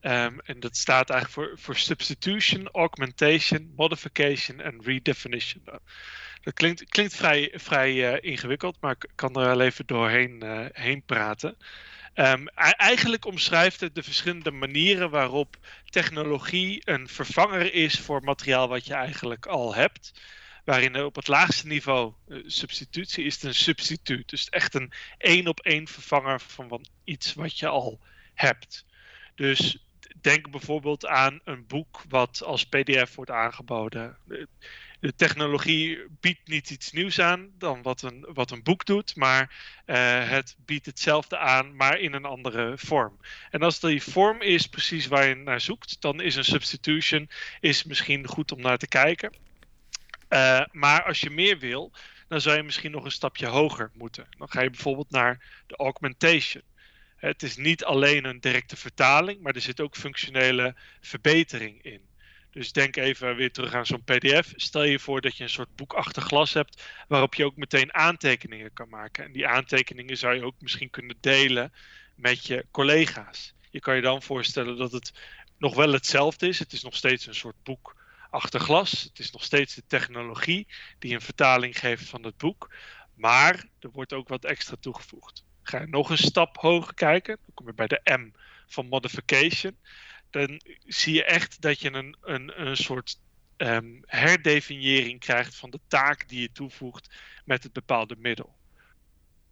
Ehm, 0.00 0.38
en 0.44 0.60
dat 0.60 0.76
staat 0.76 1.10
eigenlijk 1.10 1.58
voor, 1.60 1.76
Substitution, 1.76 2.68
Augmentation, 2.72 3.72
Modification 3.76 4.60
en 4.60 4.82
Redefinition. 4.82 5.62
Dat 6.42 6.54
klinkt, 6.54 6.84
klinkt 6.84 7.16
vrij, 7.16 7.52
vrij 7.54 8.12
eh, 8.12 8.30
ingewikkeld, 8.30 8.76
maar 8.80 8.92
ik 8.98 9.08
kan 9.14 9.34
er 9.34 9.46
wel 9.46 9.60
even 9.60 9.86
doorheen 9.86 10.42
eh, 10.42 10.66
heen 10.72 11.02
praten. 11.02 11.56
Ehm, 12.14 12.46
eigenlijk 12.76 13.24
omschrijft 13.24 13.80
het 13.80 13.94
de 13.94 14.02
verschillende 14.02 14.50
manieren 14.50 15.10
waarop 15.10 15.56
technologie 15.84 16.82
een 16.84 17.08
vervanger 17.08 17.74
is 17.74 18.00
voor 18.00 18.22
materiaal 18.22 18.68
wat 18.68 18.86
je 18.86 18.94
eigenlijk 18.94 19.46
al 19.46 19.74
hebt. 19.74 20.12
Waarin 20.64 21.04
op 21.04 21.14
het 21.14 21.28
laagste 21.28 21.66
niveau 21.66 22.12
eh, 22.28 22.38
substitutie 22.46 23.24
is 23.24 23.34
het 23.34 23.42
een 23.42 23.54
substituut. 23.54 24.28
Dus 24.28 24.48
echt 24.48 24.74
een 24.74 24.92
één 25.18 25.46
op 25.46 25.60
één 25.60 25.88
vervanger 25.88 26.40
van 26.40 26.86
iets 27.04 27.34
wat 27.34 27.58
je 27.58 27.68
al 27.68 28.00
hebt. 28.34 28.84
Dus 29.34 29.78
denk 30.20 30.50
bijvoorbeeld 30.50 31.06
aan 31.06 31.40
een 31.44 31.66
boek 31.66 32.02
wat 32.08 32.42
als 32.42 32.66
PDF 32.66 33.14
wordt 33.14 33.30
aangeboden. 33.30 34.16
De, 35.04 35.14
technologie 35.14 35.98
biedt 36.20 36.48
niet 36.48 36.70
iets 36.70 36.92
nieuws 36.92 37.20
aan 37.20 37.50
dan 37.58 37.82
wat 37.82 38.02
een, 38.02 38.26
wat 38.32 38.50
een 38.50 38.62
boek 38.62 38.84
doet, 38.84 39.16
maar 39.16 39.54
eh, 39.84 40.28
het 40.28 40.56
biedt 40.58 40.86
hetzelfde 40.86 41.38
aan, 41.38 41.76
maar 41.76 41.98
in 41.98 42.12
een 42.12 42.24
andere 42.24 42.72
vorm. 42.76 43.20
En 43.50 43.62
als 43.62 43.80
die 43.80 44.02
vorm 44.02 44.42
is 44.42 44.66
precies 44.66 45.06
waar 45.06 45.26
je 45.26 45.34
naar 45.34 45.60
zoekt, 45.60 46.00
dan 46.00 46.20
is 46.20 46.36
een 46.36 46.44
substitution 46.44 47.30
is 47.60 47.84
misschien 47.84 48.26
goed 48.26 48.52
om 48.52 48.60
naar 48.60 48.78
te 48.78 48.88
kijken. 48.88 49.32
Eh, 50.28 50.64
maar 50.72 51.04
als 51.04 51.20
je 51.20 51.30
meer 51.30 51.58
wil, 51.58 51.92
dan 52.28 52.40
zou 52.40 52.56
je 52.56 52.62
misschien 52.62 52.90
nog 52.90 53.04
een 53.04 53.10
stapje 53.10 53.46
hoger 53.46 53.90
moeten. 53.94 54.26
Dan 54.38 54.48
ga 54.48 54.62
je 54.62 54.70
bijvoorbeeld 54.70 55.10
naar 55.10 55.62
de 55.66 55.76
augmentation. 55.76 56.62
Het 57.16 57.42
is 57.42 57.56
niet 57.56 57.84
alleen 57.84 58.24
een 58.24 58.40
directe 58.40 58.76
vertaling, 58.76 59.40
maar 59.40 59.54
er 59.54 59.60
zit 59.60 59.80
ook 59.80 59.96
functionele 59.96 60.74
verbetering 61.00 61.82
in. 61.82 62.00
Dus 62.54 62.72
denk 62.72 62.96
even 62.96 63.36
weer 63.36 63.52
terug 63.52 63.74
aan 63.74 63.86
zo'n 63.86 64.04
PDF. 64.04 64.52
Stel 64.56 64.82
je 64.82 64.98
voor 64.98 65.20
dat 65.20 65.36
je 65.36 65.42
een 65.42 65.50
soort 65.50 65.76
boekachtig 65.76 66.24
glas 66.24 66.52
hebt 66.52 66.82
waarop 67.08 67.34
je 67.34 67.44
ook 67.44 67.56
meteen 67.56 67.94
aantekeningen 67.94 68.72
kan 68.72 68.88
maken. 68.88 69.24
En 69.24 69.32
die 69.32 69.46
aantekeningen 69.46 70.16
zou 70.16 70.34
je 70.34 70.44
ook 70.44 70.54
misschien 70.58 70.90
kunnen 70.90 71.16
delen 71.20 71.72
met 72.14 72.46
je 72.46 72.66
collega's. 72.70 73.54
Je 73.70 73.80
kan 73.80 73.96
je 73.96 74.02
dan 74.02 74.22
voorstellen 74.22 74.76
dat 74.76 74.92
het 74.92 75.12
nog 75.58 75.74
wel 75.74 75.92
hetzelfde 75.92 76.48
is. 76.48 76.58
Het 76.58 76.72
is 76.72 76.82
nog 76.82 76.96
steeds 76.96 77.26
een 77.26 77.34
soort 77.34 77.62
boekachtig 77.62 78.62
glas. 78.62 79.02
Het 79.02 79.18
is 79.18 79.30
nog 79.30 79.44
steeds 79.44 79.74
de 79.74 79.86
technologie 79.86 80.66
die 80.98 81.14
een 81.14 81.20
vertaling 81.20 81.78
geeft 81.78 82.08
van 82.08 82.24
het 82.24 82.36
boek. 82.36 82.74
Maar 83.14 83.64
er 83.80 83.90
wordt 83.90 84.12
ook 84.12 84.28
wat 84.28 84.44
extra 84.44 84.76
toegevoegd. 84.80 85.44
Ga 85.62 85.80
je 85.80 85.86
nog 85.86 86.10
een 86.10 86.18
stap 86.18 86.56
hoger 86.56 86.94
kijken, 86.94 87.38
dan 87.44 87.54
kom 87.54 87.66
je 87.66 87.74
bij 87.74 87.86
de 87.86 88.00
M 88.04 88.30
van 88.66 88.86
modification. 88.88 89.76
Dan 90.34 90.60
zie 90.86 91.14
je 91.14 91.24
echt 91.24 91.60
dat 91.60 91.80
je 91.80 91.92
een, 91.92 92.16
een, 92.22 92.60
een 92.60 92.76
soort 92.76 93.20
um, 93.56 94.02
herdefiniëring 94.06 95.20
krijgt 95.20 95.54
van 95.54 95.70
de 95.70 95.80
taak 95.88 96.28
die 96.28 96.40
je 96.40 96.52
toevoegt 96.52 97.14
met 97.44 97.62
het 97.62 97.72
bepaalde 97.72 98.16
middel. 98.18 98.54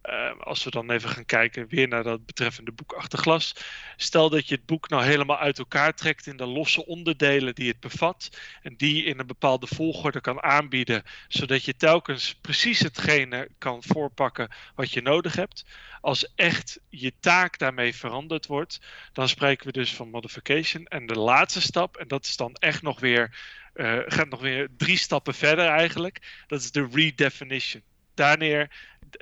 Uh, 0.04 0.40
als 0.40 0.64
we 0.64 0.70
dan 0.70 0.90
even 0.90 1.08
gaan 1.08 1.24
kijken 1.24 1.66
weer 1.68 1.88
naar 1.88 2.02
dat 2.02 2.26
betreffende 2.26 2.72
boek 2.72 2.92
achter 2.92 3.18
glas. 3.18 3.54
Stel 3.96 4.30
dat 4.30 4.48
je 4.48 4.54
het 4.54 4.66
boek 4.66 4.88
nou 4.88 5.04
helemaal 5.04 5.38
uit 5.38 5.58
elkaar 5.58 5.94
trekt 5.94 6.26
in 6.26 6.36
de 6.36 6.46
losse 6.46 6.86
onderdelen 6.86 7.54
die 7.54 7.68
het 7.68 7.80
bevat. 7.80 8.38
En 8.62 8.74
die 8.76 9.04
in 9.04 9.18
een 9.18 9.26
bepaalde 9.26 9.66
volgorde 9.66 10.20
kan 10.20 10.42
aanbieden. 10.42 11.02
Zodat 11.28 11.64
je 11.64 11.76
telkens 11.76 12.34
precies 12.40 12.78
hetgene 12.78 13.48
kan 13.58 13.82
voorpakken 13.82 14.48
wat 14.74 14.92
je 14.92 15.02
nodig 15.02 15.34
hebt. 15.34 15.64
Als 16.00 16.32
echt 16.34 16.80
je 16.88 17.12
taak 17.20 17.58
daarmee 17.58 17.94
veranderd 17.94 18.46
wordt, 18.46 18.80
dan 19.12 19.28
spreken 19.28 19.66
we 19.66 19.72
dus 19.72 19.94
van 19.94 20.10
modification. 20.10 20.86
En 20.86 21.06
de 21.06 21.18
laatste 21.18 21.60
stap, 21.60 21.96
en 21.96 22.08
dat 22.08 22.24
is 22.24 22.36
dan 22.36 22.54
echt 22.54 22.82
nog 22.82 23.00
weer, 23.00 23.38
uh, 23.74 23.98
gaat 24.06 24.28
nog 24.28 24.40
weer 24.40 24.68
drie 24.76 24.98
stappen 24.98 25.34
verder 25.34 25.66
eigenlijk. 25.66 26.44
Dat 26.46 26.60
is 26.60 26.70
de 26.70 26.88
redefinition. 26.92 27.82
Daarneer 28.14 28.70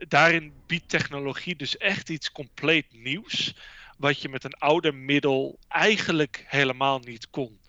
daarin 0.09 0.53
biedt 0.67 0.89
technologie 0.89 1.57
dus 1.57 1.77
echt 1.77 2.09
iets 2.09 2.33
compleet 2.33 2.87
nieuws. 2.91 3.55
Wat 3.99 4.23
je 4.23 4.29
met 4.29 4.45
een 4.45 4.55
ouder 4.55 4.95
middel 4.95 5.59
eigenlijk 5.69 6.45
helemaal 6.47 6.99
niet 6.99 7.31
kon. 7.31 7.61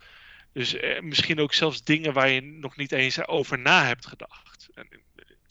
Dus 0.54 0.74
eh, 0.74 1.02
misschien 1.02 1.40
ook 1.40 1.54
zelfs 1.54 1.84
dingen 1.84 2.14
waar 2.14 2.30
je 2.30 2.42
nog 2.42 2.76
niet 2.76 2.92
eens 2.92 3.28
over 3.28 3.60
na 3.60 3.86
hebt 3.86 4.06
gedacht. 4.06 4.70
En 4.74 4.88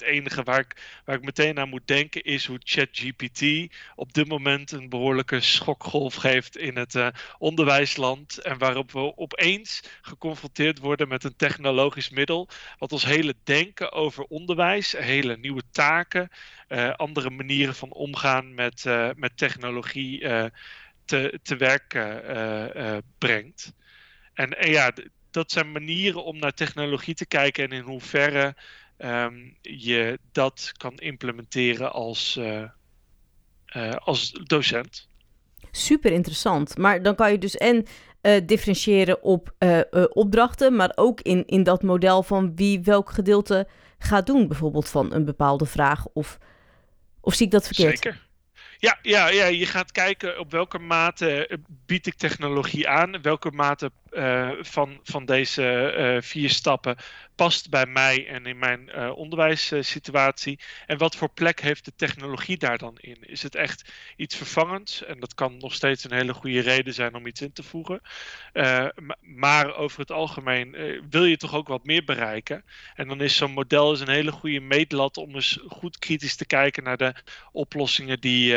het 0.00 0.08
enige 0.08 0.42
waar 0.42 0.58
ik, 0.58 1.00
waar 1.04 1.16
ik 1.16 1.24
meteen 1.24 1.58
aan 1.58 1.68
moet 1.68 1.86
denken 1.86 2.22
is 2.22 2.46
hoe 2.46 2.60
ChatGPT 2.64 3.74
op 3.94 4.12
dit 4.12 4.28
moment 4.28 4.70
een 4.72 4.88
behoorlijke 4.88 5.40
schokgolf 5.40 6.14
geeft 6.14 6.56
in 6.56 6.76
het 6.76 6.94
uh, 6.94 7.08
onderwijsland. 7.38 8.38
En 8.38 8.58
waarop 8.58 8.92
we 8.92 9.16
opeens 9.16 9.82
geconfronteerd 10.00 10.78
worden 10.78 11.08
met 11.08 11.24
een 11.24 11.36
technologisch 11.36 12.10
middel. 12.10 12.48
Wat 12.78 12.92
ons 12.92 13.04
hele 13.04 13.34
denken 13.44 13.92
over 13.92 14.24
onderwijs, 14.24 14.92
hele 14.92 15.36
nieuwe 15.36 15.62
taken, 15.72 16.28
uh, 16.68 16.90
andere 16.90 17.30
manieren 17.30 17.74
van 17.74 17.92
omgaan 17.92 18.54
met, 18.54 18.84
uh, 18.86 19.10
met 19.16 19.36
technologie 19.36 20.18
te, 21.04 21.38
te 21.42 21.56
werk 21.56 21.98
brengt. 23.18 23.72
En, 24.34 24.58
en 24.58 24.70
ja, 24.70 24.92
dat 25.30 25.52
zijn 25.52 25.72
manieren 25.72 26.24
om 26.24 26.38
naar 26.38 26.54
technologie 26.54 27.14
te 27.14 27.26
kijken 27.26 27.64
en 27.64 27.76
in 27.76 27.82
hoeverre 27.82 28.54
um, 29.04 29.56
je 29.60 30.18
dat 30.32 30.72
kan 30.76 30.96
implementeren 30.96 31.92
als, 31.92 32.36
uh, 32.38 32.62
uh, 33.76 33.94
als 33.94 34.30
docent. 34.32 35.08
Super 35.70 36.12
interessant. 36.12 36.78
Maar 36.78 37.02
dan 37.02 37.14
kan 37.14 37.30
je 37.30 37.38
dus 37.38 37.56
en 37.56 37.86
uh, 38.22 38.40
differentiëren 38.46 39.22
op 39.22 39.54
opdrachten, 40.12 40.76
maar 40.76 40.92
ook 40.94 41.20
in, 41.20 41.46
in 41.46 41.62
dat 41.62 41.82
model 41.82 42.22
van 42.22 42.56
wie 42.56 42.80
welk 42.80 43.10
gedeelte 43.10 43.68
gaat 43.98 44.26
doen, 44.26 44.48
bijvoorbeeld 44.48 44.88
van 44.88 45.12
een 45.12 45.24
bepaalde 45.24 45.66
vraag. 45.66 46.06
Of, 46.06 46.38
of 47.20 47.34
zie 47.34 47.46
ik 47.46 47.52
dat 47.52 47.66
verkeerd? 47.66 47.98
Zeker. 47.98 48.28
Ja, 48.78 48.98
ja, 49.02 49.28
ja, 49.28 49.46
je 49.46 49.66
gaat 49.66 49.92
kijken 49.92 50.38
op 50.38 50.50
welke 50.50 50.78
mate 50.78 51.58
bied 51.86 52.06
ik 52.06 52.14
technologie 52.14 52.88
aan, 52.88 53.22
welke 53.22 53.50
mate 53.50 53.90
uh, 54.12 54.50
van, 54.60 55.00
van 55.02 55.24
deze 55.24 55.94
uh, 55.98 56.22
vier 56.22 56.50
stappen 56.50 56.96
past 57.34 57.70
bij 57.70 57.86
mij 57.86 58.26
en 58.28 58.46
in 58.46 58.58
mijn 58.58 58.90
uh, 58.94 59.16
onderwijssituatie? 59.16 60.58
En 60.86 60.98
wat 60.98 61.16
voor 61.16 61.28
plek 61.28 61.60
heeft 61.60 61.84
de 61.84 61.92
technologie 61.96 62.56
daar 62.56 62.78
dan 62.78 62.96
in? 63.00 63.16
Is 63.20 63.42
het 63.42 63.54
echt 63.54 63.92
iets 64.16 64.36
vervangends? 64.36 65.04
En 65.04 65.20
dat 65.20 65.34
kan 65.34 65.56
nog 65.58 65.74
steeds 65.74 66.04
een 66.04 66.12
hele 66.12 66.34
goede 66.34 66.60
reden 66.60 66.94
zijn 66.94 67.14
om 67.14 67.26
iets 67.26 67.40
in 67.40 67.52
te 67.52 67.62
voegen. 67.62 68.00
Maar 69.20 69.74
over 69.74 70.00
het 70.00 70.10
algemeen 70.10 70.76
wil 71.10 71.24
je 71.24 71.36
toch 71.36 71.54
ook 71.54 71.68
wat 71.68 71.84
meer 71.84 72.04
bereiken. 72.04 72.64
En 72.94 73.08
dan 73.08 73.20
is 73.20 73.36
zo'n 73.36 73.52
model 73.52 73.92
is 73.92 74.00
een 74.00 74.08
hele 74.08 74.32
goede 74.32 74.60
meetlat 74.60 75.16
om 75.16 75.34
eens 75.34 75.58
goed 75.68 75.98
kritisch 75.98 76.36
te 76.36 76.46
kijken 76.46 76.82
naar 76.82 76.96
de 76.96 77.14
oplossingen 77.52 78.20
die, 78.20 78.56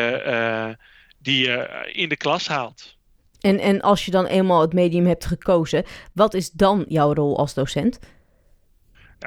die 1.20 1.46
je 1.48 1.90
in 1.94 2.10
de 2.10 2.18
klas 2.18 2.48
haalt. 2.48 2.98
En, 3.44 3.60
en 3.60 3.82
als 3.82 4.06
je 4.06 4.12
dan 4.12 4.26
eenmaal 4.26 4.62
het 4.62 4.74
medium 4.74 5.06
hebt 5.06 5.26
gekozen, 5.26 5.84
wat 6.14 6.34
is 6.34 6.52
dan 6.52 6.86
jouw 6.88 7.14
rol 7.14 7.38
als 7.38 7.54
docent? 7.54 8.00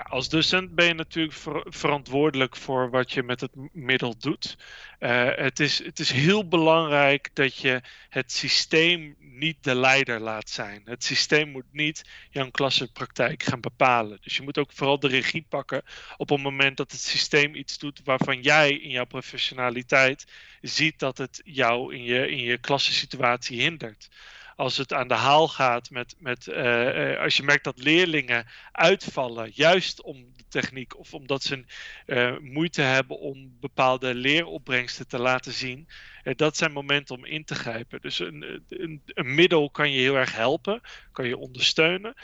Als 0.04 0.28
docent 0.28 0.74
ben 0.74 0.86
je 0.86 0.94
natuurlijk 0.94 1.34
verantwoordelijk 1.64 2.56
voor 2.56 2.90
wat 2.90 3.12
je 3.12 3.22
met 3.22 3.40
het 3.40 3.50
middel 3.72 4.18
doet. 4.18 4.56
Uh, 5.00 5.28
het, 5.34 5.60
is, 5.60 5.84
het 5.84 5.98
is 5.98 6.10
heel 6.10 6.48
belangrijk 6.48 7.30
dat 7.32 7.56
je 7.56 7.80
het 8.08 8.32
systeem 8.32 9.16
niet 9.18 9.56
de 9.60 9.74
leider 9.74 10.20
laat 10.20 10.50
zijn. 10.50 10.82
Het 10.84 11.04
systeem 11.04 11.48
moet 11.48 11.72
niet 11.72 12.04
jouw 12.30 12.50
klassenpraktijk 12.50 13.42
gaan 13.42 13.60
bepalen. 13.60 14.18
Dus 14.20 14.36
je 14.36 14.42
moet 14.42 14.58
ook 14.58 14.72
vooral 14.72 14.98
de 14.98 15.08
regie 15.08 15.46
pakken 15.48 15.82
op 16.16 16.28
het 16.28 16.42
moment 16.42 16.76
dat 16.76 16.92
het 16.92 17.00
systeem 17.00 17.54
iets 17.54 17.78
doet 17.78 18.00
waarvan 18.04 18.42
jij 18.42 18.70
in 18.70 18.90
jouw 18.90 19.04
professionaliteit 19.04 20.26
ziet 20.60 20.98
dat 20.98 21.18
het 21.18 21.40
jou 21.44 21.94
in 21.94 22.02
je, 22.02 22.30
in 22.30 22.38
je 22.38 22.58
klassensituatie 22.58 23.60
hindert 23.60 24.08
als 24.56 24.76
het 24.76 24.92
aan 24.92 25.08
de 25.08 25.14
haal 25.14 25.48
gaat 25.48 25.90
met, 25.90 26.14
met 26.18 26.46
uh, 26.46 27.20
als 27.20 27.36
je 27.36 27.42
merkt 27.42 27.64
dat 27.64 27.78
leerlingen 27.78 28.46
uitvallen, 28.72 29.50
juist 29.54 30.02
om 30.02 30.26
de 30.36 30.44
techniek 30.48 30.98
of 30.98 31.14
omdat 31.14 31.42
ze 31.42 31.64
uh, 32.06 32.38
moeite 32.38 32.82
hebben 32.82 33.18
om 33.18 33.56
bepaalde 33.60 34.14
leeropbrengsten 34.14 35.08
te 35.08 35.18
laten 35.18 35.52
zien, 35.52 35.88
dat 36.22 36.56
zijn 36.56 36.72
momenten 36.72 37.16
om 37.16 37.24
in 37.24 37.44
te 37.44 37.54
grijpen. 37.54 38.00
Dus 38.00 38.18
een, 38.18 38.62
een, 38.68 39.02
een, 39.06 39.34
middel 39.34 39.70
kan 39.70 39.92
je 39.92 40.00
heel 40.00 40.16
erg 40.16 40.34
helpen, 40.34 40.80
kan 41.12 41.26
je 41.26 41.36
ondersteunen. 41.36 42.14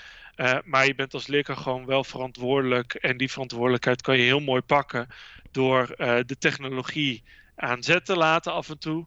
maar 0.64 0.86
je 0.86 0.94
bent 0.94 1.14
als 1.14 1.26
leerkracht 1.26 1.62
gewoon 1.62 1.86
wel 1.86 2.04
verantwoordelijk 2.04 2.94
en 2.94 3.16
die 3.16 3.30
verantwoordelijkheid 3.30 4.02
kan 4.02 4.16
je 4.16 4.22
heel 4.22 4.40
mooi 4.40 4.62
pakken 4.62 5.06
door 5.50 5.86
de 6.26 6.36
technologie 6.38 7.22
aan 7.56 7.82
zet 7.82 8.04
te 8.04 8.16
laten 8.16 8.52
af 8.52 8.68
en 8.68 8.78
toe. 8.78 9.06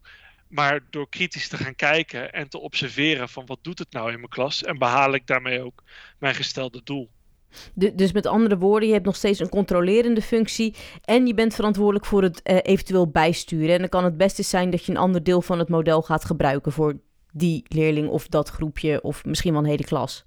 Maar 0.55 0.79
door 0.89 1.09
kritisch 1.09 1.47
te 1.47 1.57
gaan 1.57 1.75
kijken 1.75 2.33
en 2.33 2.49
te 2.49 2.59
observeren 2.59 3.29
van 3.29 3.45
wat 3.45 3.59
doet 3.61 3.79
het 3.79 3.91
nou 3.91 4.11
in 4.11 4.17
mijn 4.17 4.29
klas 4.29 4.63
en 4.63 4.77
behaal 4.77 5.13
ik 5.13 5.27
daarmee 5.27 5.61
ook 5.61 5.83
mijn 6.19 6.35
gestelde 6.35 6.81
doel. 6.83 7.09
dus 7.73 8.11
met 8.11 8.25
andere 8.25 8.57
woorden, 8.57 8.87
je 8.87 8.93
hebt 8.93 9.05
nog 9.05 9.15
steeds 9.15 9.39
een 9.39 9.49
controlerende 9.49 10.21
functie 10.21 10.75
en 11.01 11.27
je 11.27 11.33
bent 11.33 11.55
verantwoordelijk 11.55 12.05
voor 12.05 12.23
het 12.23 12.41
uh, 12.43 12.57
eventueel 12.61 13.07
bijsturen. 13.07 13.73
En 13.73 13.79
dan 13.79 13.89
kan 13.89 14.03
het 14.03 14.17
beste 14.17 14.43
zijn 14.43 14.69
dat 14.69 14.85
je 14.85 14.91
een 14.91 14.97
ander 14.97 15.23
deel 15.23 15.41
van 15.41 15.59
het 15.59 15.69
model 15.69 16.01
gaat 16.01 16.25
gebruiken 16.25 16.71
voor 16.71 16.99
die 17.31 17.65
leerling 17.67 18.09
of 18.09 18.27
dat 18.27 18.49
groepje 18.49 19.01
of 19.01 19.25
misschien 19.25 19.53
wel 19.53 19.61
een 19.61 19.69
hele 19.69 19.85
klas. 19.85 20.25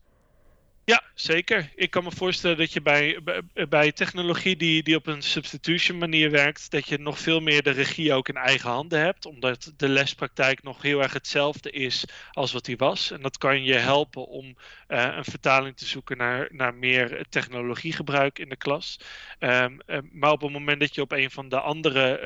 Ja, 0.89 1.03
zeker. 1.15 1.71
Ik 1.75 1.91
kan 1.91 2.05
me 2.05 2.11
voorstellen 2.11 2.57
dat 2.57 2.73
je 2.73 2.81
bij, 2.81 3.21
bij, 3.69 3.93
technologie 3.93 4.57
die, 4.57 4.83
die 4.83 4.97
op 4.97 5.07
een 5.07 5.23
substitution 5.23 5.99
manier 5.99 6.31
werkt, 6.31 6.71
dat 6.71 6.89
je 6.89 6.99
nog 6.99 7.19
veel 7.19 7.41
meer 7.41 7.63
de 7.63 7.71
regie 7.71 8.13
ook 8.13 8.29
in 8.29 8.37
eigen 8.37 8.71
handen 8.71 9.01
hebt, 9.01 9.27
omdat 9.27 9.73
de 9.77 9.89
lespraktijk 9.89 10.63
nog 10.63 10.83
heel 10.83 11.03
erg 11.03 11.13
hetzelfde 11.13 11.71
is 11.71 12.05
als 12.33 12.53
wat 12.53 12.65
die 12.65 12.77
was. 12.77 13.11
En 13.11 13.23
dat 13.23 13.39
kan 13.39 13.65
je 13.65 13.75
helpen 13.75 14.27
om 14.27 14.57
uh, 14.89 15.15
een 15.17 15.25
vertaling 15.25 15.77
te 15.77 15.87
zoeken 15.87 16.17
naar, 16.17 16.49
naar 16.51 16.75
meer 16.75 17.27
technologiegebruik 17.29 18.39
in 18.39 18.49
de 18.49 18.57
klas. 18.57 19.01
Um, 19.41 19.81
uh, 19.87 19.99
maar 20.13 20.33
op 20.33 20.41
het 20.41 20.53
moment 20.53 20.81
dat 20.81 20.95
je 20.95 21.01
op 21.01 21.13
een 21.13 21.31
van 21.31 21.49
de 21.49 21.61
andere 21.61 22.21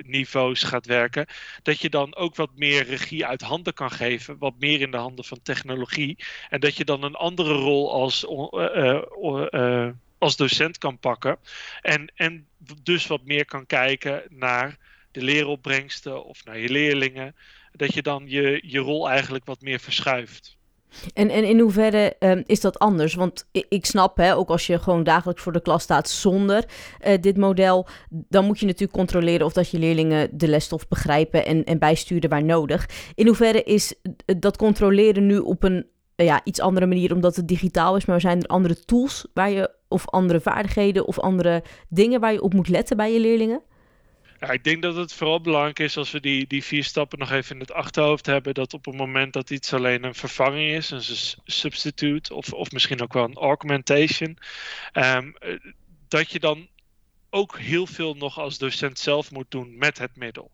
uh, 0.00 0.10
niveaus 0.10 0.62
gaat 0.62 0.86
werken, 0.86 1.26
dat 1.62 1.80
je 1.80 1.90
dan 1.90 2.16
ook 2.16 2.36
wat 2.36 2.50
meer 2.56 2.84
regie 2.84 3.26
uit 3.26 3.42
handen 3.42 3.74
kan 3.74 3.90
geven, 3.90 4.38
wat 4.38 4.54
meer 4.58 4.80
in 4.80 4.90
de 4.90 4.96
handen 4.96 5.24
van 5.24 5.42
technologie. 5.42 6.16
En 6.48 6.60
dat 6.60 6.76
je 6.76 6.84
dan 6.84 7.02
een 7.02 7.14
andere 7.14 7.46
rol 7.52 7.92
als, 7.92 8.26
uh, 8.52 9.02
uh, 9.50 9.88
als 10.18 10.36
docent 10.36 10.78
kan 10.78 10.98
pakken. 10.98 11.36
En, 11.82 12.12
en 12.14 12.46
dus 12.82 13.06
wat 13.06 13.24
meer 13.24 13.44
kan 13.44 13.66
kijken 13.66 14.22
naar 14.28 14.76
de 15.12 15.22
leeropbrengsten 15.22 16.24
of 16.24 16.44
naar 16.44 16.58
je 16.58 16.68
leerlingen. 16.68 17.34
Dat 17.72 17.94
je 17.94 18.02
dan 18.02 18.24
je, 18.26 18.62
je 18.66 18.78
rol 18.78 19.08
eigenlijk 19.08 19.44
wat 19.44 19.60
meer 19.60 19.80
verschuift. 19.80 20.56
En, 21.14 21.30
en 21.30 21.44
in 21.44 21.58
hoeverre 21.58 22.16
um, 22.18 22.42
is 22.46 22.60
dat 22.60 22.78
anders? 22.78 23.14
Want 23.14 23.48
ik, 23.68 23.86
snap, 23.86 24.16
hè, 24.16 24.36
ook 24.36 24.48
als 24.48 24.66
je 24.66 24.78
gewoon 24.78 25.04
dagelijks 25.04 25.42
voor 25.42 25.52
de 25.52 25.62
klas 25.62 25.82
staat 25.82 26.08
zonder 26.08 26.64
dit 27.20 27.36
model, 27.36 27.86
dan 28.10 28.44
moet 28.44 28.58
je 28.60 28.66
natuurlijk 28.66 28.92
controleren 28.92 29.46
of 29.46 29.52
dat 29.52 29.70
je 29.70 29.78
leerlingen 29.78 30.28
de 30.32 30.48
lesstof 30.48 30.88
begrijpen 30.88 31.46
en, 31.46 31.64
en 31.64 31.78
bijsturen 31.78 32.30
waar 32.30 32.44
nodig. 32.44 32.88
In 33.14 33.26
hoeverre 33.26 33.62
is 33.62 33.94
dat 34.38 34.56
controleren 34.56 35.26
nu 35.26 35.38
op 35.38 35.62
een 35.62 35.86
uh, 36.20 36.26
ja, 36.26 36.40
iets 36.44 36.60
andere 36.60 36.86
manier 36.86 37.14
omdat 37.14 37.36
het 37.36 37.48
digitaal 37.48 37.96
is, 37.96 38.04
maar 38.04 38.20
zijn 38.20 38.42
er 38.42 38.48
andere 38.48 38.84
tools 38.84 39.26
waar 39.34 39.50
je, 39.50 39.70
of 39.88 40.08
andere 40.08 40.40
vaardigheden 40.40 41.06
of 41.06 41.18
andere 41.18 41.62
dingen 41.88 42.20
waar 42.20 42.32
je 42.32 42.42
op 42.42 42.54
moet 42.54 42.68
letten 42.68 42.96
bij 42.96 43.12
je 43.12 43.20
leerlingen? 43.20 43.62
Ja, 44.40 44.50
ik 44.50 44.64
denk 44.64 44.82
dat 44.82 44.96
het 44.96 45.12
vooral 45.12 45.40
belangrijk 45.40 45.78
is 45.78 45.96
als 45.96 46.10
we 46.10 46.20
die, 46.20 46.46
die 46.46 46.64
vier 46.64 46.84
stappen 46.84 47.18
nog 47.18 47.30
even 47.30 47.54
in 47.54 47.60
het 47.60 47.72
achterhoofd 47.72 48.26
hebben. 48.26 48.54
Dat 48.54 48.74
op 48.74 48.84
het 48.84 48.94
moment 48.94 49.32
dat 49.32 49.50
iets 49.50 49.72
alleen 49.72 50.04
een 50.04 50.14
vervanging 50.14 50.70
is, 50.70 50.90
een 50.90 51.40
substitute 51.44 52.34
of, 52.34 52.52
of 52.52 52.70
misschien 52.70 53.02
ook 53.02 53.12
wel 53.12 53.24
een 53.24 53.34
augmentation, 53.34 54.38
um, 54.92 55.34
dat 56.08 56.30
je 56.30 56.38
dan 56.38 56.68
ook 57.30 57.58
heel 57.58 57.86
veel 57.86 58.14
nog 58.14 58.38
als 58.38 58.58
docent 58.58 58.98
zelf 58.98 59.30
moet 59.30 59.50
doen 59.50 59.78
met 59.78 59.98
het 59.98 60.16
middel. 60.16 60.50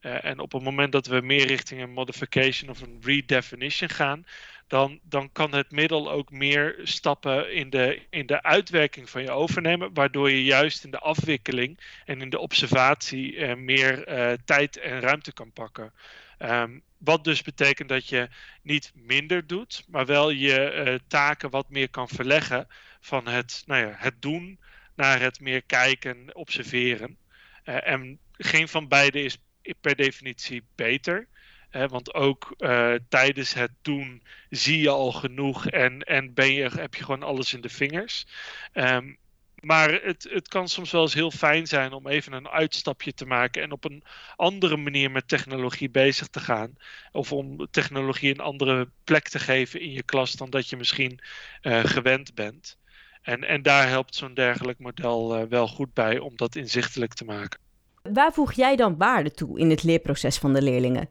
en 0.00 0.38
op 0.38 0.52
het 0.52 0.62
moment 0.62 0.92
dat 0.92 1.06
we 1.06 1.20
meer 1.20 1.46
richting 1.46 1.82
een 1.82 1.92
modification 1.92 2.70
of 2.70 2.80
een 2.80 2.98
redefinition 3.02 3.90
gaan, 3.90 4.24
dan, 4.66 5.00
dan 5.02 5.32
kan 5.32 5.54
het 5.54 5.70
middel 5.70 6.10
ook 6.10 6.30
meer 6.30 6.80
stappen 6.82 7.52
in 7.52 7.70
de, 7.70 8.02
in 8.10 8.26
de 8.26 8.42
uitwerking 8.42 9.10
van 9.10 9.22
je 9.22 9.30
overnemen, 9.30 9.94
waardoor 9.94 10.30
je 10.30 10.44
juist 10.44 10.84
in 10.84 10.90
de 10.90 10.98
afwikkeling 10.98 11.78
en 12.04 12.20
in 12.20 12.30
de 12.30 12.38
observatie 12.38 13.34
uh, 13.34 13.54
meer 13.54 14.08
uh, 14.08 14.32
tijd 14.44 14.76
en 14.76 15.00
ruimte 15.00 15.32
kan 15.32 15.52
pakken. 15.52 15.92
Um, 16.38 16.82
wat 16.98 17.24
dus 17.24 17.42
betekent 17.42 17.88
dat 17.88 18.08
je 18.08 18.28
niet 18.62 18.92
minder 18.94 19.46
doet, 19.46 19.84
maar 19.88 20.06
wel 20.06 20.30
je 20.30 20.84
uh, 20.86 20.94
taken 21.08 21.50
wat 21.50 21.68
meer 21.68 21.88
kan 21.88 22.08
verleggen 22.08 22.66
van 23.00 23.28
het, 23.28 23.62
nou 23.66 23.86
ja, 23.86 23.94
het 23.96 24.22
doen 24.22 24.58
naar 24.94 25.20
het 25.20 25.40
meer 25.40 25.62
kijken, 25.62 26.36
observeren. 26.36 27.16
en 27.64 28.18
geen 28.32 28.68
van 28.68 28.88
beide 28.88 29.22
is 29.22 29.38
per 29.80 29.96
definitie 29.96 30.62
beter 30.74 31.28
want 31.72 32.14
ook 32.14 32.54
uh, 32.58 32.94
tijdens 33.08 33.54
het 33.54 33.70
doen 33.82 34.22
zie 34.50 34.80
je 34.80 34.88
al 34.88 35.12
genoeg 35.12 35.66
en, 35.66 36.00
en 36.00 36.34
ben 36.34 36.52
je, 36.52 36.70
heb 36.76 36.94
je 36.94 37.04
gewoon 37.04 37.22
alles 37.22 37.54
in 37.54 37.60
de 37.60 37.68
vingers. 37.68 38.26
Um, 38.74 39.18
maar 39.62 40.02
het, 40.02 40.28
het 40.30 40.48
kan 40.48 40.68
soms 40.68 40.90
wel 40.90 41.02
eens 41.02 41.14
heel 41.14 41.30
fijn 41.30 41.66
zijn 41.66 41.92
om 41.92 42.06
even 42.06 42.32
een 42.32 42.48
uitstapje 42.48 43.14
te 43.14 43.26
maken 43.26 43.62
en 43.62 43.72
op 43.72 43.84
een 43.84 44.02
andere 44.36 44.76
manier 44.76 45.10
met 45.10 45.28
technologie 45.28 45.90
bezig 45.90 46.26
te 46.26 46.40
gaan. 46.40 46.76
Of 47.12 47.32
om 47.32 47.66
technologie 47.70 48.30
een 48.30 48.40
andere 48.40 48.88
plek 49.04 49.28
te 49.28 49.38
geven 49.38 49.80
in 49.80 49.92
je 49.92 50.02
klas 50.02 50.32
dan 50.32 50.50
dat 50.50 50.68
je 50.68 50.76
misschien 50.76 51.20
uh, 51.62 51.84
gewend 51.84 52.34
bent. 52.34 52.78
En, 53.22 53.44
en 53.44 53.62
daar 53.62 53.88
helpt 53.88 54.14
zo'n 54.14 54.34
dergelijk 54.34 54.78
model 54.78 55.38
uh, 55.38 55.44
wel 55.48 55.68
goed 55.68 55.94
bij 55.94 56.18
om 56.18 56.36
dat 56.36 56.56
inzichtelijk 56.56 57.14
te 57.14 57.24
maken. 57.24 57.60
Waar 58.02 58.32
voeg 58.32 58.52
jij 58.52 58.76
dan 58.76 58.96
waarde 58.96 59.30
toe 59.30 59.58
in 59.58 59.70
het 59.70 59.82
leerproces 59.82 60.38
van 60.38 60.52
de 60.52 60.62
leerlingen? 60.62 61.08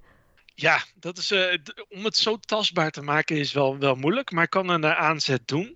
Ja, 0.56 0.84
dat 0.96 1.18
is, 1.18 1.32
uh, 1.32 1.54
om 1.90 2.06
het 2.06 2.18
zo 2.18 2.38
tastbaar 2.38 2.92
te 2.92 3.02
maken 3.02 3.38
is 3.38 3.54
wel, 3.54 3.78
wel 3.78 3.96
moeilijk, 3.96 4.32
maar 4.32 4.44
ik 4.44 4.50
kan 4.50 4.70
een 4.70 4.86
aanzet 4.86 5.48
doen. 5.48 5.76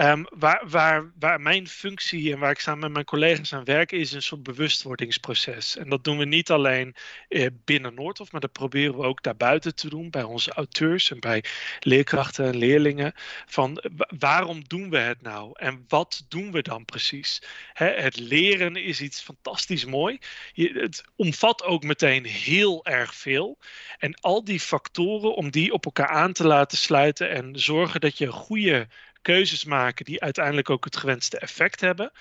Um, 0.00 0.26
waar, 0.28 0.68
waar, 0.68 1.12
waar 1.18 1.40
mijn 1.40 1.68
functie 1.68 2.32
en 2.32 2.38
waar 2.38 2.50
ik 2.50 2.58
samen 2.58 2.80
met 2.80 2.92
mijn 2.92 3.04
collega's 3.04 3.52
aan 3.52 3.64
werk, 3.64 3.92
is 3.92 4.12
een 4.12 4.22
soort 4.22 4.42
bewustwordingsproces. 4.42 5.76
En 5.76 5.88
dat 5.88 6.04
doen 6.04 6.18
we 6.18 6.24
niet 6.24 6.50
alleen 6.50 6.94
uh, 7.28 7.46
binnen 7.64 7.94
Noordhof, 7.94 8.32
maar 8.32 8.40
dat 8.40 8.52
proberen 8.52 8.96
we 8.96 9.02
ook 9.02 9.22
daarbuiten 9.22 9.74
te 9.74 9.88
doen, 9.88 10.10
bij 10.10 10.22
onze 10.22 10.52
auteurs 10.52 11.10
en 11.10 11.20
bij 11.20 11.44
leerkrachten 11.80 12.44
en 12.44 12.56
leerlingen. 12.56 13.12
Van 13.46 13.82
waarom 14.18 14.68
doen 14.68 14.90
we 14.90 14.98
het 14.98 15.22
nou 15.22 15.50
en 15.52 15.84
wat 15.88 16.24
doen 16.28 16.52
we 16.52 16.62
dan 16.62 16.84
precies? 16.84 17.42
Hè, 17.72 17.86
het 17.86 18.18
leren 18.18 18.76
is 18.76 19.00
iets 19.00 19.22
fantastisch 19.22 19.84
mooi. 19.84 20.18
Het 20.54 21.04
omvat 21.16 21.62
ook 21.62 21.82
meteen 21.82 22.24
heel 22.24 22.84
erg 22.84 23.14
veel. 23.14 23.58
En 23.98 24.13
al 24.20 24.44
die 24.44 24.60
factoren, 24.60 25.34
om 25.34 25.50
die 25.50 25.72
op 25.72 25.84
elkaar 25.84 26.08
aan 26.08 26.32
te 26.32 26.46
laten 26.46 26.78
sluiten 26.78 27.30
en 27.30 27.58
zorgen 27.58 28.00
dat 28.00 28.18
je 28.18 28.32
goede 28.32 28.88
keuzes 29.22 29.64
maakt 29.64 30.04
die 30.04 30.22
uiteindelijk 30.22 30.70
ook 30.70 30.84
het 30.84 30.96
gewenste 30.96 31.38
effect 31.38 31.80
hebben. 31.80 32.12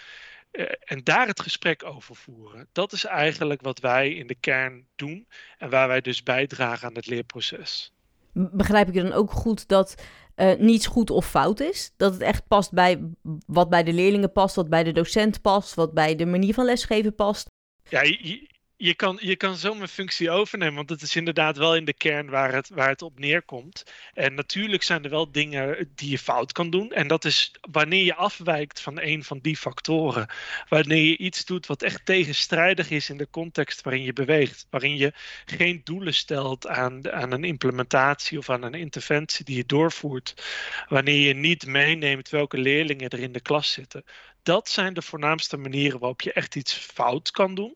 Uh, 0.51 0.65
en 0.79 1.03
daar 1.03 1.27
het 1.27 1.41
gesprek 1.41 1.83
over 1.85 2.15
voeren. 2.15 2.67
Dat 2.71 2.91
is 2.91 3.05
eigenlijk 3.05 3.61
wat 3.61 3.79
wij 3.79 4.13
in 4.13 4.27
de 4.27 4.35
kern 4.35 4.87
doen 4.95 5.27
en 5.57 5.69
waar 5.69 5.87
wij 5.87 6.01
dus 6.01 6.23
bijdragen 6.23 6.87
aan 6.87 6.95
het 6.95 7.07
leerproces. 7.07 7.93
Begrijp 8.33 8.87
ik 8.87 8.93
dan 8.93 9.13
ook 9.13 9.31
goed 9.31 9.67
dat 9.67 9.95
uh, 10.35 10.55
niets 10.55 10.87
goed 10.87 11.09
of 11.09 11.29
fout 11.29 11.59
is? 11.59 11.93
Dat 11.97 12.13
het 12.13 12.21
echt 12.21 12.47
past 12.47 12.71
bij 12.71 13.01
wat 13.45 13.69
bij 13.69 13.83
de 13.83 13.93
leerlingen 13.93 14.31
past, 14.31 14.55
wat 14.55 14.69
bij 14.69 14.83
de 14.83 14.91
docent 14.91 15.41
past, 15.41 15.73
wat 15.73 15.93
bij 15.93 16.15
de 16.15 16.25
manier 16.25 16.53
van 16.53 16.65
lesgeven 16.65 17.15
past? 17.15 17.47
Ja, 17.89 18.01
je, 18.01 18.49
je 18.77 18.95
kan, 18.95 19.17
je 19.21 19.35
kan 19.35 19.55
zo 19.55 19.73
mijn 19.73 19.89
functie 19.89 20.29
overnemen, 20.29 20.75
want 20.75 20.89
het 20.89 21.01
is 21.01 21.15
inderdaad 21.15 21.57
wel 21.57 21.75
in 21.75 21.85
de 21.85 21.93
kern 21.93 22.29
waar 22.29 22.53
het, 22.53 22.69
waar 22.69 22.89
het 22.89 23.01
op 23.01 23.19
neerkomt. 23.19 23.83
En 24.13 24.33
natuurlijk 24.33 24.83
zijn 24.83 25.03
er 25.03 25.09
wel 25.09 25.31
dingen 25.31 25.91
die 25.95 26.09
je 26.09 26.17
fout 26.17 26.51
kan 26.51 26.69
doen. 26.69 26.91
En 26.91 27.07
dat 27.07 27.25
is 27.25 27.51
wanneer 27.71 28.03
je 28.03 28.15
afwijkt 28.15 28.81
van 28.81 28.99
een 29.01 29.23
van 29.23 29.39
die 29.39 29.57
factoren. 29.57 30.27
Wanneer 30.69 31.03
je 31.03 31.17
iets 31.17 31.45
doet 31.45 31.65
wat 31.65 31.81
echt 31.81 32.05
tegenstrijdig 32.05 32.89
is 32.89 33.09
in 33.09 33.17
de 33.17 33.29
context 33.29 33.81
waarin 33.81 34.03
je 34.03 34.13
beweegt. 34.13 34.67
Waarin 34.69 34.97
je 34.97 35.13
geen 35.45 35.81
doelen 35.83 36.13
stelt 36.13 36.67
aan, 36.67 37.11
aan 37.11 37.31
een 37.31 37.43
implementatie 37.43 38.37
of 38.37 38.49
aan 38.49 38.63
een 38.63 38.73
interventie 38.73 39.45
die 39.45 39.55
je 39.55 39.65
doorvoert. 39.65 40.43
Wanneer 40.87 41.27
je 41.27 41.33
niet 41.33 41.65
meeneemt 41.65 42.29
welke 42.29 42.57
leerlingen 42.57 43.09
er 43.09 43.19
in 43.19 43.31
de 43.31 43.41
klas 43.41 43.71
zitten 43.71 44.03
dat 44.43 44.69
zijn 44.69 44.93
de 44.93 45.01
voornaamste 45.01 45.57
manieren 45.57 45.99
waarop 45.99 46.21
je 46.21 46.33
echt 46.33 46.55
iets 46.55 46.73
fout 46.73 47.31
kan 47.31 47.55
doen. 47.55 47.75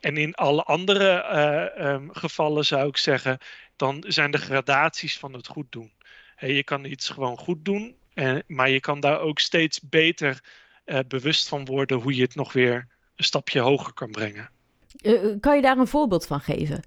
En 0.00 0.16
in 0.16 0.34
alle 0.34 0.62
andere 0.62 1.24
uh, 1.78 1.86
um, 1.86 2.08
gevallen 2.12 2.64
zou 2.64 2.88
ik 2.88 2.96
zeggen, 2.96 3.38
dan 3.76 4.04
zijn 4.06 4.30
de 4.30 4.38
gradaties 4.38 5.18
van 5.18 5.32
het 5.32 5.46
goed 5.46 5.72
doen. 5.72 5.92
Hey, 6.34 6.52
je 6.52 6.64
kan 6.64 6.84
iets 6.84 7.08
gewoon 7.08 7.38
goed 7.38 7.64
doen, 7.64 7.96
uh, 8.14 8.38
maar 8.46 8.70
je 8.70 8.80
kan 8.80 9.00
daar 9.00 9.20
ook 9.20 9.38
steeds 9.38 9.80
beter 9.80 10.40
uh, 10.86 10.98
bewust 11.08 11.48
van 11.48 11.64
worden 11.64 12.00
hoe 12.00 12.16
je 12.16 12.22
het 12.22 12.34
nog 12.34 12.52
weer 12.52 12.88
een 13.16 13.24
stapje 13.24 13.60
hoger 13.60 13.92
kan 13.92 14.10
brengen. 14.10 14.50
kan 15.40 15.56
je 15.56 15.62
daar 15.62 15.78
een 15.78 15.86
voorbeeld 15.86 16.26
van 16.26 16.40
geven? 16.40 16.82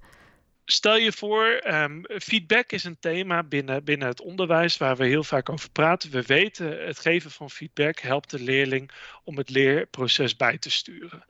Stel 0.72 0.96
je 0.96 1.12
voor, 1.12 1.60
um, 1.66 2.04
feedback 2.06 2.72
is 2.72 2.84
een 2.84 2.98
thema 2.98 3.42
binnen, 3.42 3.84
binnen 3.84 4.08
het 4.08 4.20
onderwijs 4.20 4.76
waar 4.76 4.96
we 4.96 5.06
heel 5.06 5.24
vaak 5.24 5.48
over 5.48 5.70
praten. 5.70 6.10
We 6.10 6.22
weten, 6.22 6.86
het 6.86 6.98
geven 6.98 7.30
van 7.30 7.50
feedback 7.50 7.98
helpt 7.98 8.30
de 8.30 8.40
leerling 8.40 8.90
om 9.24 9.36
het 9.36 9.50
leerproces 9.50 10.36
bij 10.36 10.58
te 10.58 10.70
sturen. 10.70 11.24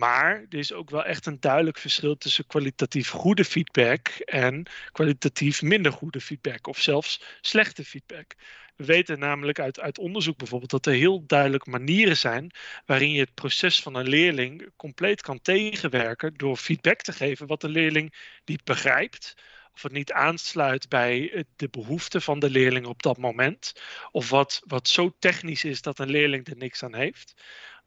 Maar 0.00 0.46
er 0.48 0.58
is 0.58 0.72
ook 0.72 0.90
wel 0.90 1.04
echt 1.04 1.26
een 1.26 1.40
duidelijk 1.40 1.78
verschil 1.78 2.16
tussen 2.16 2.46
kwalitatief 2.46 3.10
goede 3.10 3.44
feedback 3.44 4.08
en 4.24 4.66
kwalitatief 4.92 5.62
minder 5.62 5.92
goede 5.92 6.20
feedback 6.20 6.66
of 6.66 6.78
zelfs 6.78 7.22
slechte 7.40 7.84
feedback. 7.84 8.34
We 8.76 8.84
weten 8.84 9.18
namelijk 9.18 9.58
uit, 9.60 9.80
uit 9.80 9.98
onderzoek 9.98 10.36
bijvoorbeeld 10.36 10.70
dat 10.70 10.86
er 10.86 10.92
heel 10.92 11.26
duidelijk 11.26 11.66
manieren 11.66 12.16
zijn 12.16 12.50
waarin 12.86 13.12
je 13.12 13.20
het 13.20 13.34
proces 13.34 13.80
van 13.82 13.94
een 13.94 14.08
leerling 14.08 14.70
compleet 14.76 15.22
kan 15.22 15.40
tegenwerken 15.40 16.34
door 16.34 16.56
feedback 16.56 17.00
te 17.00 17.12
geven 17.12 17.46
wat 17.46 17.60
de 17.60 17.68
leerling 17.68 18.14
niet 18.44 18.64
begrijpt 18.64 19.34
of 19.74 19.82
het 19.82 19.92
niet 19.92 20.12
aansluit 20.12 20.88
bij 20.88 21.44
de 21.56 21.68
behoeften 21.68 22.22
van 22.22 22.38
de 22.38 22.50
leerling 22.50 22.86
op 22.86 23.02
dat 23.02 23.18
moment, 23.18 23.72
of 24.10 24.30
wat, 24.30 24.62
wat 24.66 24.88
zo 24.88 25.14
technisch 25.18 25.64
is 25.64 25.82
dat 25.82 25.98
een 25.98 26.10
leerling 26.10 26.46
er 26.46 26.56
niks 26.56 26.82
aan 26.82 26.94
heeft. 26.94 27.34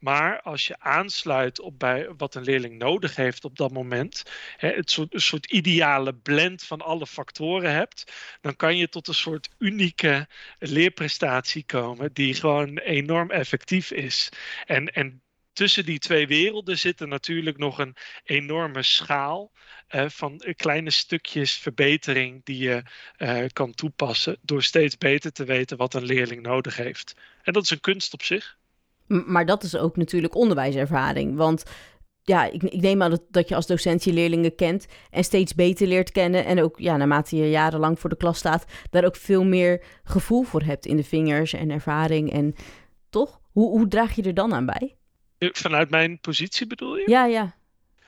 Maar 0.04 0.42
als 0.42 0.68
je 0.68 0.80
aansluit 0.80 1.60
op 1.60 1.80
bij 1.80 2.10
wat 2.18 2.36
een 2.36 2.44
leerling 2.44 2.78
nodig 2.78 3.16
heeft 3.16 3.46
op 3.46 3.58
dat 3.58 3.72
moment, 3.72 4.24
hè, 4.58 4.70
het 4.70 4.92
soort, 4.92 5.14
een 5.14 5.22
soort 5.22 5.52
ideale 5.52 6.14
blend 6.16 6.64
van 6.64 6.82
alle 6.82 7.08
factoren 7.08 7.72
hebt, 7.72 8.14
dan 8.42 8.56
kan 8.56 8.78
je 8.78 8.90
tot 8.90 9.08
een 9.08 9.14
soort 9.14 9.50
unieke 9.58 10.28
leerprestatie 10.60 11.64
komen 11.66 12.14
die 12.14 12.34
gewoon 12.34 12.78
enorm 12.78 13.32
effectief 13.32 13.92
is. 13.92 14.30
En, 14.66 14.94
en 14.94 15.22
tussen 15.54 15.86
die 15.86 16.00
twee 16.00 16.28
werelden 16.28 16.78
zit 16.78 17.00
er 17.00 17.08
natuurlijk 17.08 17.58
nog 17.58 17.80
een 17.80 17.96
enorme 18.24 18.84
schaal 18.84 19.52
van 20.08 20.44
kleine 20.56 20.90
stukjes 20.90 21.54
verbetering 21.58 22.44
die 22.44 22.58
je 22.58 22.84
uh, 23.18 23.46
kan 23.54 23.74
toepassen 23.74 24.38
door 24.42 24.64
steeds 24.64 24.98
beter 24.98 25.32
te 25.32 25.46
weten 25.46 25.78
wat 25.78 25.94
een 25.94 26.06
leerling 26.06 26.42
nodig 26.42 26.76
heeft. 26.76 27.16
En 27.42 27.54
dat 27.54 27.64
is 27.64 27.70
een 27.70 27.80
kunst 27.80 28.14
op 28.14 28.24
zich. 28.24 28.62
Maar 29.08 29.46
dat 29.46 29.64
is 29.64 29.78
ook 29.78 29.98
natuurlijk 29.98 30.36
onderwijservaring. 30.36 31.36
Want 31.36 31.64
ja, 32.22 32.46
ik, 32.46 32.64
ik 32.64 32.82
neem 32.82 33.02
aan 33.02 33.10
dat, 33.10 33.24
dat 33.30 33.50
je 33.50 33.56
als 33.56 33.68
docent 33.68 34.04
je 34.04 34.14
leerlingen 34.14 34.56
kent 34.56 34.86
en 35.10 35.24
steeds 35.24 35.56
beter 35.56 35.88
leert 35.88 36.12
kennen. 36.12 36.46
En 36.46 36.62
ook 36.62 36.80
ja, 36.80 36.98
naarmate 36.98 37.36
je 37.36 37.50
jarenlang 37.50 38.00
voor 38.00 38.10
de 38.10 38.18
klas 38.18 38.38
staat, 38.38 38.66
daar 38.90 39.06
ook 39.06 39.16
veel 39.16 39.44
meer 39.44 39.84
gevoel 40.04 40.44
voor 40.44 40.62
hebt 40.62 40.86
in 40.86 40.96
de 40.96 41.04
vingers 41.04 41.54
en 41.54 41.70
ervaring. 41.70 42.32
En 42.32 42.56
toch? 43.10 43.42
Hoe, 43.52 43.70
hoe 43.70 43.88
draag 43.88 44.16
je 44.16 44.24
er 44.24 44.34
dan 44.34 44.54
aan 44.54 44.66
bij? 44.66 44.96
Vanuit 45.40 45.90
mijn 45.90 46.20
positie 46.20 46.68
bedoel 46.68 46.98
je? 46.98 47.10
Ja, 47.10 47.26
ja. 47.26 47.56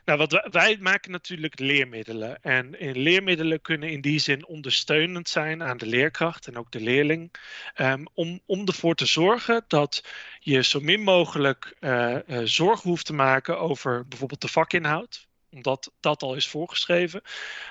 Nou, 0.05 0.17
wat 0.17 0.49
wij, 0.51 0.77
maken 0.79 1.11
natuurlijk 1.11 1.59
leermiddelen. 1.59 2.41
En 2.41 2.79
in 2.79 2.97
leermiddelen 2.97 3.61
kunnen 3.61 3.89
in 3.89 4.01
die 4.01 4.19
zin 4.19 4.45
ondersteunend 4.45 5.29
zijn 5.29 5.63
aan 5.63 5.77
de 5.77 5.85
leerkracht 5.85 6.47
en 6.47 6.57
ook 6.57 6.71
de 6.71 6.81
leerling. 6.81 7.33
Um, 7.77 8.07
om, 8.13 8.41
om 8.45 8.65
ervoor 8.65 8.95
te 8.95 9.05
zorgen 9.05 9.63
dat 9.67 10.03
je 10.39 10.63
zo 10.63 10.79
min 10.79 11.01
mogelijk 11.01 11.75
uh, 11.79 12.17
zorgen 12.43 12.89
hoeft 12.89 13.05
te 13.05 13.13
maken 13.13 13.59
over 13.59 14.07
bijvoorbeeld 14.07 14.41
de 14.41 14.47
vakinhoud 14.47 15.27
omdat 15.55 15.91
dat 15.99 16.21
al 16.21 16.35
is 16.35 16.47
voorgeschreven. 16.47 17.21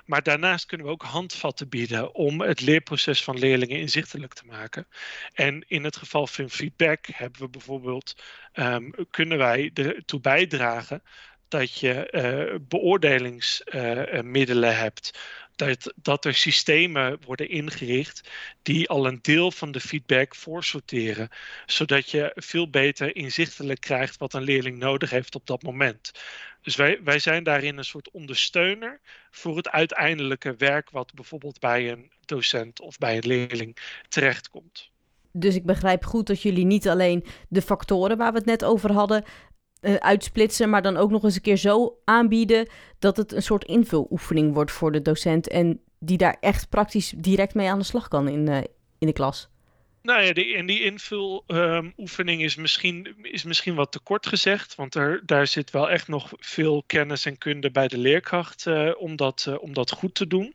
Maar 0.05 0.23
daarnaast 0.23 0.66
kunnen 0.66 0.87
we 0.87 0.92
ook 0.92 1.03
handvatten 1.03 1.68
bieden 1.68 2.14
om 2.14 2.40
het 2.40 2.61
leerproces 2.61 3.25
van 3.25 3.38
leerlingen 3.38 3.79
inzichtelijk 3.79 4.35
te 4.35 4.47
maken. 4.47 4.87
En 5.33 5.64
in 5.68 5.85
het 5.85 5.97
geval 5.97 6.27
van 6.27 6.51
feedback 6.51 7.07
hebben 7.07 7.40
we 7.40 7.49
bijvoorbeeld, 7.49 8.23
um, 8.55 8.94
kunnen 9.11 9.38
wij 9.38 9.70
ertoe 9.75 10.20
bijdragen 10.20 11.03
dat 11.48 11.78
je 11.78 12.09
uh, 12.11 12.54
beoordelingsmiddelen 12.68 14.70
uh, 14.70 14.78
hebt 14.78 15.12
dat, 15.57 15.92
dat 15.96 16.24
er 16.24 16.35
systemen 16.35 17.18
worden 17.24 17.48
ingericht 17.48 18.30
die 18.62 18.88
al 18.88 19.07
een 19.07 19.18
deel 19.22 19.50
van 19.50 19.72
de 19.72 19.80
feedback 19.80 20.35
voorsorteren, 20.35 21.28
zodat 21.66 22.11
je 22.11 22.33
veel 22.35 22.70
beter 22.70 23.16
inzichtelijk 23.16 23.80
krijgt 23.80 24.18
wat 24.18 24.35
een 24.35 24.42
leerling 24.42 24.78
nodig 24.78 25.11
heeft 25.11 25.35
op 25.35 25.46
dat 25.46 25.62
moment. 25.62 26.12
Dus 26.62 26.76
wij, 26.76 27.00
wij 27.04 27.18
zijn 27.18 27.44
daarin 27.44 27.78
een 27.78 27.85
soort 27.85 28.11
ondersteuner 28.11 29.00
voor 29.30 29.57
het 29.57 29.68
uiteindelijke 29.68 30.54
werk 30.59 30.90
wat 30.90 31.14
bijvoorbeeld 31.14 31.61
bij 31.61 31.90
een 31.90 32.11
docent 32.24 32.80
of 32.80 32.98
bij 32.98 33.16
een 33.16 33.26
leerling 33.26 33.76
terechtkomt. 34.09 34.90
Dus 35.33 35.54
ik 35.54 35.64
begrijp 35.64 36.04
goed 36.04 36.26
dat 36.26 36.42
jullie 36.42 36.64
niet 36.64 36.88
alleen 36.88 37.24
de 37.48 37.62
factoren 37.62 38.16
waar 38.16 38.33
we 38.33 38.38
het 38.38 38.46
net 38.46 38.64
over 38.64 38.92
hadden 38.92 39.24
uh, 39.85 39.94
uitsplitsen, 39.94 40.70
maar 40.70 40.83
dan 40.83 40.97
ook 40.97 41.11
nog 41.11 41.25
eens 41.25 41.35
een 41.35 41.40
keer 41.40 41.57
zo 41.57 41.97
aanbieden 42.05 42.68
dat 42.99 43.16
het 43.16 43.33
een 43.33 43.42
soort 43.42 43.64
invuloefening 43.64 44.55
wordt 44.55 44.70
voor 44.70 44.92
de 44.92 45.03
docent 45.03 45.49
en 45.49 45.81
die 45.99 46.18
daar 46.18 46.37
echt 46.40 46.68
praktisch 46.68 47.14
direct 47.16 47.55
mee 47.55 47.70
aan 47.70 47.79
de 47.79 47.85
slag 47.85 48.09
kan 48.09 48.29
in, 48.29 48.49
uh, 48.49 48.57
in 48.99 49.07
de 49.07 49.12
klas. 49.12 49.49
Nou 50.05 50.23
ja, 50.23 50.33
en 50.33 50.67
die 50.67 50.83
invuloefening 50.83 52.40
um, 52.40 52.47
is, 52.47 52.55
misschien, 52.55 53.17
is 53.23 53.43
misschien 53.43 53.75
wat 53.75 53.93
te 53.93 53.99
kort 53.99 54.27
gezegd, 54.27 54.75
want 54.75 54.95
er, 54.95 55.23
daar 55.27 55.47
zit 55.47 55.71
wel 55.71 55.90
echt 55.90 56.09
nog 56.09 56.33
veel 56.38 56.83
kennis 56.87 57.25
en 57.27 57.38
kunde 57.38 57.71
bij 57.71 57.88
de 57.88 57.99
leerkracht 57.99 58.67
uh, 58.67 58.90
om, 58.99 59.17
dat, 59.17 59.47
uh, 59.49 59.62
om 59.62 59.73
dat 59.73 59.90
goed 59.90 60.14
te 60.14 60.27
doen. 60.27 60.55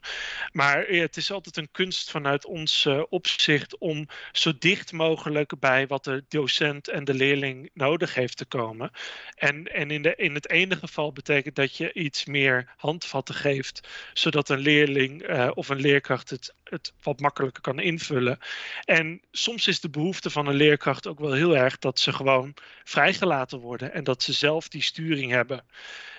Maar 0.51 0.85
het 0.87 1.17
is 1.17 1.31
altijd 1.31 1.57
een 1.57 1.71
kunst 1.71 2.11
vanuit 2.11 2.45
ons 2.45 2.85
uh, 2.85 3.03
opzicht 3.09 3.77
om 3.77 4.07
zo 4.31 4.51
dicht 4.59 4.91
mogelijk 4.91 5.59
bij 5.59 5.87
wat 5.87 6.03
de 6.03 6.23
docent 6.27 6.87
en 6.87 7.03
de 7.03 7.13
leerling 7.13 7.69
nodig 7.73 8.13
heeft 8.13 8.37
te 8.37 8.45
komen. 8.45 8.91
En, 9.35 9.73
en 9.73 9.91
in, 9.91 10.01
de, 10.01 10.15
in 10.15 10.33
het 10.33 10.49
ene 10.49 10.75
geval 10.75 11.11
betekent 11.11 11.55
dat 11.55 11.77
je 11.77 11.93
iets 11.93 12.25
meer 12.25 12.73
handvatten 12.77 13.35
geeft, 13.35 13.87
zodat 14.13 14.49
een 14.49 14.59
leerling 14.59 15.39
of 15.53 15.69
een 15.69 15.81
leerkracht 15.81 16.29
het, 16.29 16.53
het 16.63 16.93
wat 17.03 17.19
makkelijker 17.19 17.61
kan 17.61 17.79
invullen. 17.79 18.39
En 18.85 19.21
soms 19.39 19.67
is 19.67 19.79
de 19.79 19.89
behoefte 19.89 20.29
van 20.29 20.47
een 20.47 20.55
leerkracht 20.55 21.07
ook 21.07 21.19
wel 21.19 21.33
heel 21.33 21.57
erg 21.57 21.77
dat 21.77 21.99
ze 21.99 22.13
gewoon 22.13 22.53
vrijgelaten 22.83 23.59
worden 23.59 23.93
en 23.93 24.03
dat 24.03 24.23
ze 24.23 24.33
zelf 24.33 24.67
die 24.67 24.81
sturing 24.81 25.31
hebben. 25.31 25.65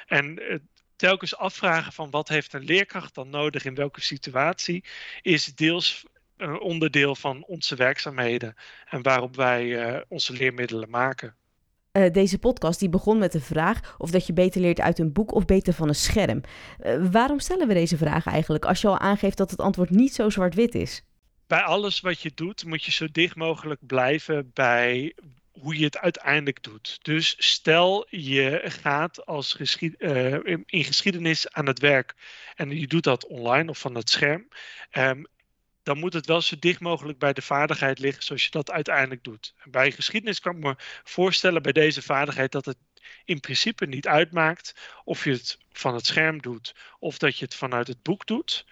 En 0.07 0.39
eh, 0.39 0.59
telkens 0.97 1.37
afvragen 1.37 1.93
van 1.93 2.11
wat 2.11 2.29
heeft 2.29 2.53
een 2.53 2.65
leerkracht 2.65 3.15
dan 3.15 3.31
nodig 3.31 3.65
in 3.65 3.75
welke 3.75 4.01
situatie, 4.01 4.85
is 5.23 5.45
deels 5.45 6.05
een 6.37 6.61
onderdeel 6.61 7.15
van 7.15 7.45
onze 7.45 7.75
werkzaamheden 7.75 8.55
en 8.89 9.03
waarop 9.03 9.37
wij 9.37 9.65
uh, 9.65 10.01
onze 10.09 10.33
leermiddelen 10.33 10.91
maken. 10.91 11.35
Deze 12.13 12.39
podcast 12.39 12.79
die 12.81 12.89
begon 12.89 13.19
met 13.19 13.33
de 13.33 13.41
vraag 13.41 13.95
of 13.99 14.11
dat 14.11 14.27
je 14.27 14.33
beter 14.33 14.61
leert 14.61 14.81
uit 14.81 14.99
een 14.99 15.13
boek 15.13 15.35
of 15.35 15.45
beter 15.45 15.73
van 15.73 15.89
een 15.89 15.95
scherm. 15.95 16.41
Waarom 17.11 17.41
stellen 17.41 17.69
we 17.69 17.75
deze 17.75 17.97
vraag 17.97 18.27
eigenlijk 18.27 18.65
als 18.65 18.81
je 18.81 18.89
al 18.89 18.99
aangeeft 18.99 19.37
dat 19.37 19.51
het 19.51 19.61
antwoord 19.61 19.91
niet 19.91 20.15
zo 20.15 20.31
zwart-wit 20.31 20.75
is? 20.75 21.05
Bij 21.51 21.63
alles 21.63 22.01
wat 22.01 22.21
je 22.21 22.33
doet, 22.35 22.65
moet 22.65 22.85
je 22.85 22.91
zo 22.91 23.07
dicht 23.13 23.37
mogelijk 23.37 23.87
blijven 23.87 24.51
bij 24.55 25.15
hoe 25.51 25.79
je 25.79 25.85
het 25.85 25.99
uiteindelijk 25.99 26.63
doet. 26.63 26.99
Dus 27.03 27.35
stel 27.39 28.07
je 28.09 28.61
gaat 28.65 29.27
als 29.27 29.79
uh, 29.81 30.35
in 30.67 30.85
geschiedenis 30.85 31.53
aan 31.53 31.67
het 31.67 31.79
werk 31.79 32.15
en 32.57 32.79
je 32.79 32.87
doet 32.87 33.03
dat 33.03 33.27
online 33.27 33.71
of 33.71 33.79
van 33.79 33.95
het 33.95 34.11
scherm. 34.11 34.49
Um, 34.93 35.27
dan 35.83 35.99
moet 35.99 36.13
het 36.13 36.27
wel 36.27 36.41
zo 36.41 36.57
dicht 36.59 36.81
mogelijk 36.81 37.19
bij 37.19 37.33
de 37.33 37.43
vaardigheid 37.43 37.99
liggen 37.99 38.23
zoals 38.23 38.45
je 38.45 38.51
dat 38.51 38.71
uiteindelijk 38.71 39.25
doet. 39.25 39.55
Bij 39.65 39.93
geschiedenis 39.93 40.41
kan 40.41 40.57
ik 40.57 40.63
me 40.63 40.75
voorstellen 41.05 41.63
bij 41.63 41.73
deze 41.73 42.03
vaardigheid 42.03 42.53
dat 42.53 42.65
het 42.65 42.79
in 43.25 43.41
principe 43.41 43.87
niet 43.87 44.07
uitmaakt 44.07 44.75
of 45.05 45.25
je 45.25 45.31
het 45.31 45.59
van 45.73 45.95
het 45.95 46.07
scherm 46.07 46.41
doet 46.41 46.75
of 46.99 47.19
dat 47.19 47.39
je 47.39 47.45
het 47.45 47.55
vanuit 47.55 47.87
het 47.87 48.03
boek 48.03 48.27
doet. 48.27 48.67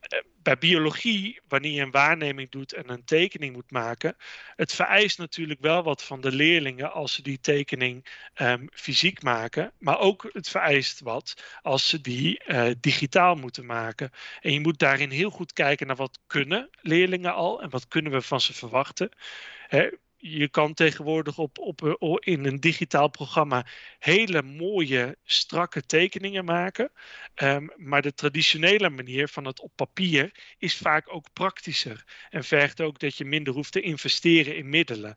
Eh, 0.00 0.18
bij 0.42 0.58
biologie, 0.58 1.40
wanneer 1.48 1.72
je 1.72 1.80
een 1.80 1.90
waarneming 1.90 2.50
doet 2.50 2.72
en 2.72 2.90
een 2.90 3.04
tekening 3.04 3.52
moet 3.52 3.70
maken, 3.70 4.16
het 4.56 4.72
vereist 4.72 5.18
natuurlijk 5.18 5.60
wel 5.60 5.82
wat 5.82 6.02
van 6.02 6.20
de 6.20 6.32
leerlingen 6.32 6.92
als 6.92 7.14
ze 7.14 7.22
die 7.22 7.40
tekening 7.40 8.06
um, 8.40 8.68
fysiek 8.72 9.22
maken, 9.22 9.72
maar 9.78 9.98
ook 9.98 10.28
het 10.32 10.48
vereist 10.48 11.00
wat 11.00 11.34
als 11.62 11.88
ze 11.88 12.00
die 12.00 12.42
uh, 12.46 12.70
digitaal 12.80 13.34
moeten 13.34 13.66
maken. 13.66 14.10
En 14.40 14.52
je 14.52 14.60
moet 14.60 14.78
daarin 14.78 15.10
heel 15.10 15.30
goed 15.30 15.52
kijken 15.52 15.86
naar 15.86 15.96
wat 15.96 16.18
kunnen 16.26 16.70
leerlingen 16.80 17.34
al 17.34 17.62
en 17.62 17.70
wat 17.70 17.88
kunnen 17.88 18.12
we 18.12 18.22
van 18.22 18.40
ze 18.40 18.52
verwachten. 18.52 19.10
Je 20.24 20.48
kan 20.48 20.74
tegenwoordig 20.74 21.38
op, 21.38 21.58
op, 21.58 21.82
eh, 21.82 22.16
in 22.18 22.44
een 22.44 22.60
digitaal 22.60 23.08
programma 23.08 23.66
hele 23.98 24.42
mooie, 24.42 25.16
strakke 25.24 25.86
tekeningen 25.86 26.44
maken. 26.44 26.92
Um, 27.42 27.70
maar 27.76 28.02
de 28.02 28.14
traditionele 28.14 28.90
manier 28.90 29.28
van 29.28 29.44
het 29.44 29.60
op 29.60 29.72
papier 29.74 30.54
is 30.58 30.76
vaak 30.76 31.14
ook 31.14 31.32
praktischer. 31.32 32.04
En 32.30 32.44
vergt 32.44 32.80
ook 32.80 32.98
dat 32.98 33.16
je 33.16 33.24
minder 33.24 33.54
hoeft 33.54 33.72
te 33.72 33.80
investeren 33.80 34.56
in 34.56 34.68
middelen. 34.68 35.16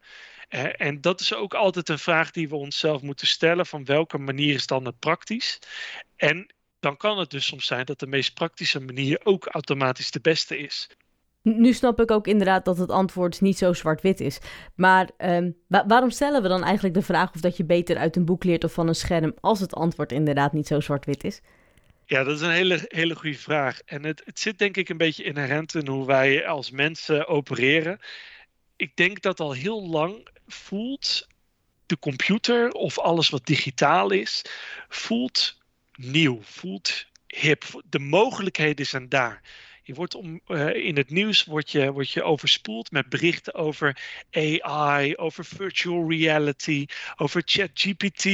Uh, 0.50 0.82
en 0.82 1.02
dat 1.02 1.20
is 1.20 1.34
ook 1.34 1.54
altijd 1.54 1.90
een 1.90 2.00
vraag 2.00 2.32
die 2.32 2.50
we 2.50 2.56
onszelf 2.56 3.02
moeten 3.02 3.28
stellen: 3.28 3.66
van 3.66 3.86
welke 3.86 4.18
manier 4.18 4.54
is 4.54 4.68
dan 4.68 4.86
het 4.86 5.00
praktisch? 5.00 5.60
En 6.16 6.54
dan 6.80 6.98
kan 6.98 7.18
het 7.18 7.30
dus 7.30 7.46
soms 7.46 7.66
zijn 7.66 7.86
dat 7.86 8.00
de 8.00 8.08
meest 8.08 8.34
praktische 8.34 8.80
manier 8.80 9.20
ook 9.24 9.46
automatisch 9.48 10.12
de 10.12 10.22
beste 10.22 10.58
is. 10.58 10.90
Nu 11.46 11.74
snap 11.74 12.02
ik 12.02 12.12
ook 12.12 12.28
inderdaad 12.28 12.66
dat 12.66 12.78
het 12.78 12.90
antwoord 12.90 13.42
niet 13.42 13.58
zo 13.58 13.74
zwart-wit 13.74 14.20
is. 14.20 14.40
Maar 14.76 15.10
wa 15.68 15.86
waarom 15.88 16.10
stellen 16.10 16.42
we 16.42 16.48
dan 16.48 16.64
eigenlijk 16.64 16.96
de 16.96 17.02
vraag 17.02 17.34
of 17.34 17.42
dat 17.42 17.58
je 17.58 17.66
beter 17.66 17.98
uit 17.98 18.16
een 18.16 18.26
boek 18.26 18.44
leert 18.44 18.64
of 18.64 18.74
van 18.74 18.88
een 18.88 18.96
scherm 18.96 19.34
als 19.40 19.60
het 19.60 19.74
antwoord 19.74 20.12
inderdaad 20.12 20.54
niet 20.54 20.68
zo 20.68 20.80
zwart-wit 20.80 21.24
is? 21.24 21.42
Ja, 22.06 22.24
dat 22.24 22.36
is 22.36 22.42
een 22.42 22.52
hele, 22.52 22.86
hele 22.88 23.16
goede 23.16 23.38
vraag. 23.38 23.80
En 23.86 24.04
het, 24.04 24.22
het 24.26 24.40
zit 24.40 24.58
denk 24.58 24.78
ik 24.78 24.90
een 24.90 24.98
beetje 24.98 25.24
inherent 25.24 25.76
in 25.76 25.88
hoe 25.88 26.06
wij 26.06 26.48
als 26.48 26.72
mensen 26.72 27.28
opereren. 27.28 28.00
Ik 28.76 28.96
denk 28.96 29.22
dat 29.22 29.40
al 29.40 29.52
heel 29.52 29.90
lang 29.90 30.28
voelt 30.48 31.28
de 31.86 32.00
computer 32.00 32.72
of 32.72 33.00
alles 33.00 33.30
wat 33.30 33.46
digitaal 33.46 34.12
is, 34.12 34.42
voelt 34.90 35.58
nieuw, 35.96 36.40
voelt 36.42 37.06
hip. 37.28 37.64
De 37.90 38.00
mogelijkheden 38.00 38.86
zijn 38.86 39.10
daar. 39.10 39.42
Je 39.88 39.94
wordt 39.94 40.16
om, 40.16 40.42
uh, 40.48 40.76
in 40.76 40.98
het 40.98 41.10
nieuws 41.10 41.44
word 41.44 41.72
je, 41.72 41.92
word 41.92 42.12
je 42.12 42.24
overspoeld 42.24 42.92
met 42.92 43.10
berichten 43.10 43.54
over 43.54 44.02
AI, 44.32 45.16
over 45.16 45.46
virtual 45.46 46.10
reality, 46.10 46.86
over 47.16 47.42
ChatGPT. 47.46 48.28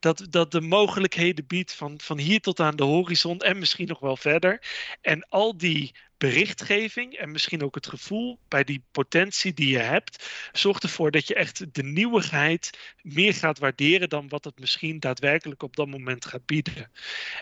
Dat, 0.00 0.26
dat 0.30 0.50
de 0.50 0.60
mogelijkheden 0.60 1.46
biedt 1.46 1.74
van, 1.74 2.00
van 2.02 2.18
hier 2.18 2.40
tot 2.40 2.60
aan 2.60 2.76
de 2.76 2.82
horizon 2.82 3.38
en 3.38 3.58
misschien 3.58 3.88
nog 3.88 3.98
wel 3.98 4.16
verder. 4.16 4.62
En 5.00 5.26
al 5.28 5.56
die 5.56 5.94
berichtgeving 6.24 7.14
en 7.14 7.30
misschien 7.30 7.62
ook 7.62 7.74
het 7.74 7.86
gevoel 7.86 8.38
bij 8.48 8.64
die 8.64 8.82
potentie 8.90 9.54
die 9.54 9.68
je 9.68 9.78
hebt, 9.78 10.28
zorgt 10.52 10.82
ervoor 10.82 11.10
dat 11.10 11.28
je 11.28 11.34
echt 11.34 11.74
de 11.74 11.82
nieuwigheid 11.82 12.94
meer 13.02 13.34
gaat 13.34 13.58
waarderen 13.58 14.08
dan 14.08 14.28
wat 14.28 14.44
het 14.44 14.58
misschien 14.58 15.00
daadwerkelijk 15.00 15.62
op 15.62 15.76
dat 15.76 15.88
moment 15.88 16.24
gaat 16.24 16.46
bieden. 16.46 16.90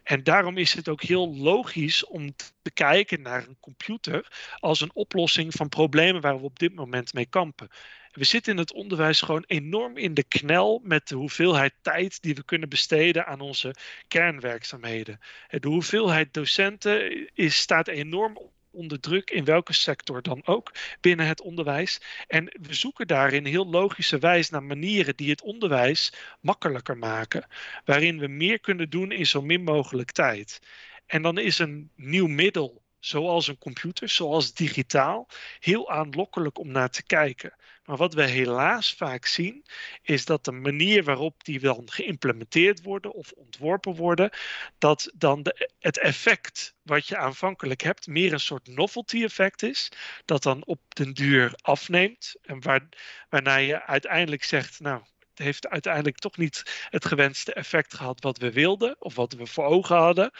En 0.03 0.23
daarom 0.23 0.57
is 0.57 0.73
het 0.73 0.89
ook 0.89 1.03
heel 1.03 1.37
logisch 1.37 2.07
om 2.07 2.35
te 2.63 2.71
kijken 2.71 3.23
naar 3.23 3.49
een 3.49 3.57
computer 3.61 4.33
als 4.59 4.81
een 4.81 4.95
oplossing 4.95 5.55
van 5.55 5.69
problemen 5.69 6.21
waar 6.21 6.39
we 6.39 6.45
op 6.45 6.59
dit 6.59 6.75
moment 6.75 7.13
mee 7.13 7.27
kampen. 7.27 7.69
We 8.13 8.25
zitten 8.25 8.53
in 8.53 8.59
het 8.59 8.73
onderwijs 8.73 9.21
gewoon 9.21 9.45
enorm 9.47 9.97
in 9.97 10.15
de 10.15 10.25
knel 10.25 10.81
met 10.85 11.09
de 11.09 11.15
hoeveelheid 11.15 11.75
tijd 11.83 12.23
die 12.23 12.35
we 12.35 12.45
kunnen 12.45 12.69
besteden 12.69 13.27
aan 13.27 13.41
onze 13.41 13.75
kernwerkzaamheden. 14.09 15.19
De 15.49 15.69
hoeveelheid 15.69 16.35
docenten 16.35 17.29
is, 17.35 17.57
staat 17.57 17.89
enorm 17.89 18.39
onder 18.73 19.01
druk 19.01 19.31
in 19.31 19.45
welke 19.45 19.73
sector 19.73 20.23
dan 20.23 20.43
ook 20.45 20.73
binnen 21.01 21.27
het 21.27 21.41
onderwijs. 21.41 22.01
En 22.27 22.45
we 22.45 22.75
zoeken 22.75 23.07
daarin 23.07 23.45
heel 23.45 23.67
logische 23.67 24.19
wijze 24.19 24.53
naar 24.53 24.63
manieren 24.63 25.17
die 25.17 25.31
het 25.31 25.43
onderwijs 25.43 26.13
makkelijker 26.41 26.99
maken, 26.99 27.47
waarin 27.85 28.19
we 28.19 28.27
meer 28.27 28.61
kunnen 28.61 28.91
doen 28.91 29.13
in 29.13 29.27
zo 29.27 29.43
min 29.43 29.63
mogelijk 29.63 30.11
tijd. 30.11 30.61
En 31.07 31.23
dan 31.23 31.39
is 31.39 31.59
een 31.59 31.91
nieuw 31.97 32.27
middel 32.27 32.83
zoals 33.05 33.49
een 33.49 33.59
computer, 33.59 34.09
zoals 34.09 34.55
digitaal, 34.55 35.29
heel 35.59 35.91
aanlokkelijk 35.91 36.59
om 36.59 36.71
naar 36.71 36.91
te 36.91 37.03
kijken. 37.03 37.55
Maar 37.85 37.97
wat 37.97 38.15
we 38.15 38.27
helaas 38.27 38.95
vaak 38.95 39.27
zien, 39.27 39.65
is 40.03 40.25
dat 40.25 40.45
de 40.45 40.53
manier 40.53 41.05
waarop 41.05 41.45
die 41.45 41.61
dan 41.61 41.83
geïmplementeerd 41.91 42.83
worden 42.83 43.13
of 43.13 43.33
ontworpen 43.33 43.95
worden, 43.95 44.31
dat 44.79 45.11
dan 45.15 45.43
de, 45.43 45.71
het 45.79 45.99
effect 45.99 46.75
wat 46.83 47.07
je 47.07 47.17
aanvankelijk 47.17 47.81
hebt 47.81 48.07
meer 48.07 48.33
een 48.33 48.41
soort 48.41 48.69
novelty 48.69 49.23
effect 49.23 49.63
is, 49.63 49.89
dat 50.25 50.43
dan 50.43 50.65
op 50.65 50.81
den 50.89 51.15
duur 51.15 51.53
afneemt 51.61 52.35
en 52.43 52.63
waar, 52.63 52.89
waarna 53.29 53.57
je 53.57 53.87
uiteindelijk 53.87 54.45
zegt, 54.45 54.81
nou, 54.81 55.03
heeft 55.43 55.69
uiteindelijk 55.69 56.19
toch 56.19 56.37
niet 56.37 56.87
het 56.91 57.05
gewenste 57.05 57.53
effect 57.53 57.95
gehad 57.95 58.21
wat 58.21 58.39
we 58.39 58.53
wilden 58.53 58.97
of 58.99 59.15
wat 59.15 59.33
we 59.33 59.47
voor 59.47 59.65
ogen 59.65 59.97
hadden. 59.97 60.31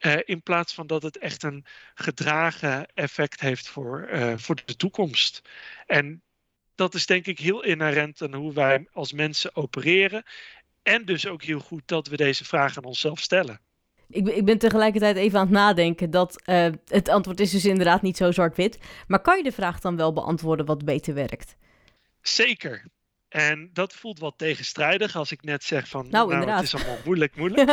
Uh, 0.00 0.16
in 0.24 0.42
plaats 0.42 0.74
van 0.74 0.86
dat 0.86 1.02
het 1.02 1.18
echt 1.18 1.42
een 1.42 1.64
gedragen 1.94 2.86
effect 2.94 3.40
heeft 3.40 3.68
voor, 3.68 4.08
uh, 4.12 4.32
voor 4.36 4.60
de 4.64 4.76
toekomst. 4.76 5.42
En 5.86 6.22
dat 6.74 6.94
is 6.94 7.06
denk 7.06 7.26
ik 7.26 7.38
heel 7.38 7.64
inherent 7.64 8.22
aan 8.22 8.34
hoe 8.34 8.52
wij 8.52 8.86
als 8.92 9.12
mensen 9.12 9.56
opereren. 9.56 10.22
En 10.82 11.04
dus 11.04 11.26
ook 11.26 11.42
heel 11.42 11.60
goed 11.60 11.82
dat 11.86 12.06
we 12.06 12.16
deze 12.16 12.44
vragen 12.44 12.76
aan 12.76 12.88
onszelf 12.88 13.20
stellen. 13.20 13.60
Ik, 14.08 14.28
ik 14.28 14.44
ben 14.44 14.58
tegelijkertijd 14.58 15.16
even 15.16 15.38
aan 15.38 15.46
het 15.46 15.54
nadenken 15.54 16.10
dat 16.10 16.42
uh, 16.46 16.66
het 16.86 17.08
antwoord 17.08 17.40
is 17.40 17.50
dus 17.50 17.64
inderdaad 17.64 18.02
niet 18.02 18.16
zo 18.16 18.30
zwart-wit. 18.30 18.78
Maar 19.06 19.20
kan 19.20 19.36
je 19.36 19.42
de 19.42 19.52
vraag 19.52 19.80
dan 19.80 19.96
wel 19.96 20.12
beantwoorden 20.12 20.66
wat 20.66 20.84
beter 20.84 21.14
werkt? 21.14 21.56
Zeker. 22.20 22.84
En 23.32 23.70
dat 23.72 23.94
voelt 23.94 24.18
wat 24.18 24.38
tegenstrijdig 24.38 25.16
als 25.16 25.32
ik 25.32 25.42
net 25.42 25.64
zeg 25.64 25.88
van 25.88 26.08
nou, 26.10 26.34
nou 26.34 26.50
het 26.50 26.62
is 26.62 26.74
allemaal 26.74 26.98
moeilijk, 27.04 27.36
moeilijk. 27.42 27.70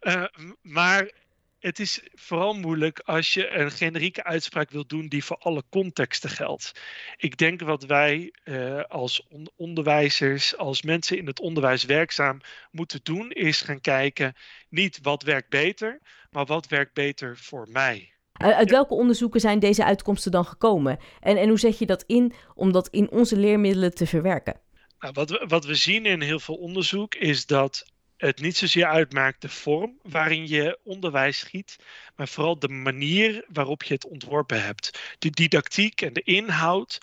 uh, 0.00 0.24
maar 0.62 1.10
het 1.58 1.78
is 1.78 2.00
vooral 2.14 2.54
moeilijk 2.54 2.98
als 2.98 3.34
je 3.34 3.48
een 3.50 3.70
generieke 3.70 4.24
uitspraak 4.24 4.70
wilt 4.70 4.88
doen 4.88 5.08
die 5.08 5.24
voor 5.24 5.36
alle 5.36 5.64
contexten 5.70 6.30
geldt. 6.30 6.72
Ik 7.16 7.36
denk 7.36 7.60
wat 7.60 7.84
wij 7.84 8.34
uh, 8.44 8.82
als 8.82 9.26
on 9.28 9.50
onderwijzers, 9.56 10.56
als 10.56 10.82
mensen 10.82 11.18
in 11.18 11.26
het 11.26 11.40
onderwijs 11.40 11.84
werkzaam 11.84 12.40
moeten 12.70 13.00
doen, 13.02 13.30
is 13.30 13.60
gaan 13.60 13.80
kijken 13.80 14.34
niet 14.68 14.98
wat 15.02 15.22
werkt 15.22 15.48
beter, 15.48 16.00
maar 16.30 16.46
wat 16.46 16.66
werkt 16.66 16.94
beter 16.94 17.36
voor 17.36 17.68
mij. 17.70 18.12
Uit 18.38 18.70
welke 18.70 18.94
onderzoeken 18.94 19.40
zijn 19.40 19.58
deze 19.58 19.84
uitkomsten 19.84 20.30
dan 20.30 20.44
gekomen? 20.44 20.98
En, 21.20 21.36
en 21.36 21.48
hoe 21.48 21.58
zet 21.58 21.78
je 21.78 21.86
dat 21.86 22.04
in 22.06 22.32
om 22.54 22.72
dat 22.72 22.88
in 22.88 23.10
onze 23.10 23.36
leermiddelen 23.36 23.94
te 23.94 24.06
verwerken? 24.06 24.60
Nou, 24.98 25.12
wat, 25.12 25.30
we, 25.30 25.44
wat 25.48 25.64
we 25.64 25.74
zien 25.74 26.06
in 26.06 26.20
heel 26.20 26.38
veel 26.38 26.54
onderzoek 26.54 27.14
is 27.14 27.46
dat 27.46 27.84
het 28.18 28.40
niet 28.40 28.56
zozeer 28.56 28.86
uitmaakt 28.86 29.42
de 29.42 29.48
vorm 29.48 29.98
waarin 30.02 30.48
je 30.48 30.78
onderwijs 30.84 31.42
giet, 31.42 31.76
maar 32.16 32.28
vooral 32.28 32.58
de 32.58 32.68
manier 32.68 33.44
waarop 33.48 33.82
je 33.82 33.94
het 33.94 34.06
ontworpen 34.06 34.62
hebt. 34.62 35.16
De 35.18 35.30
didactiek 35.30 36.02
en 36.02 36.12
de 36.12 36.22
inhoud 36.22 36.98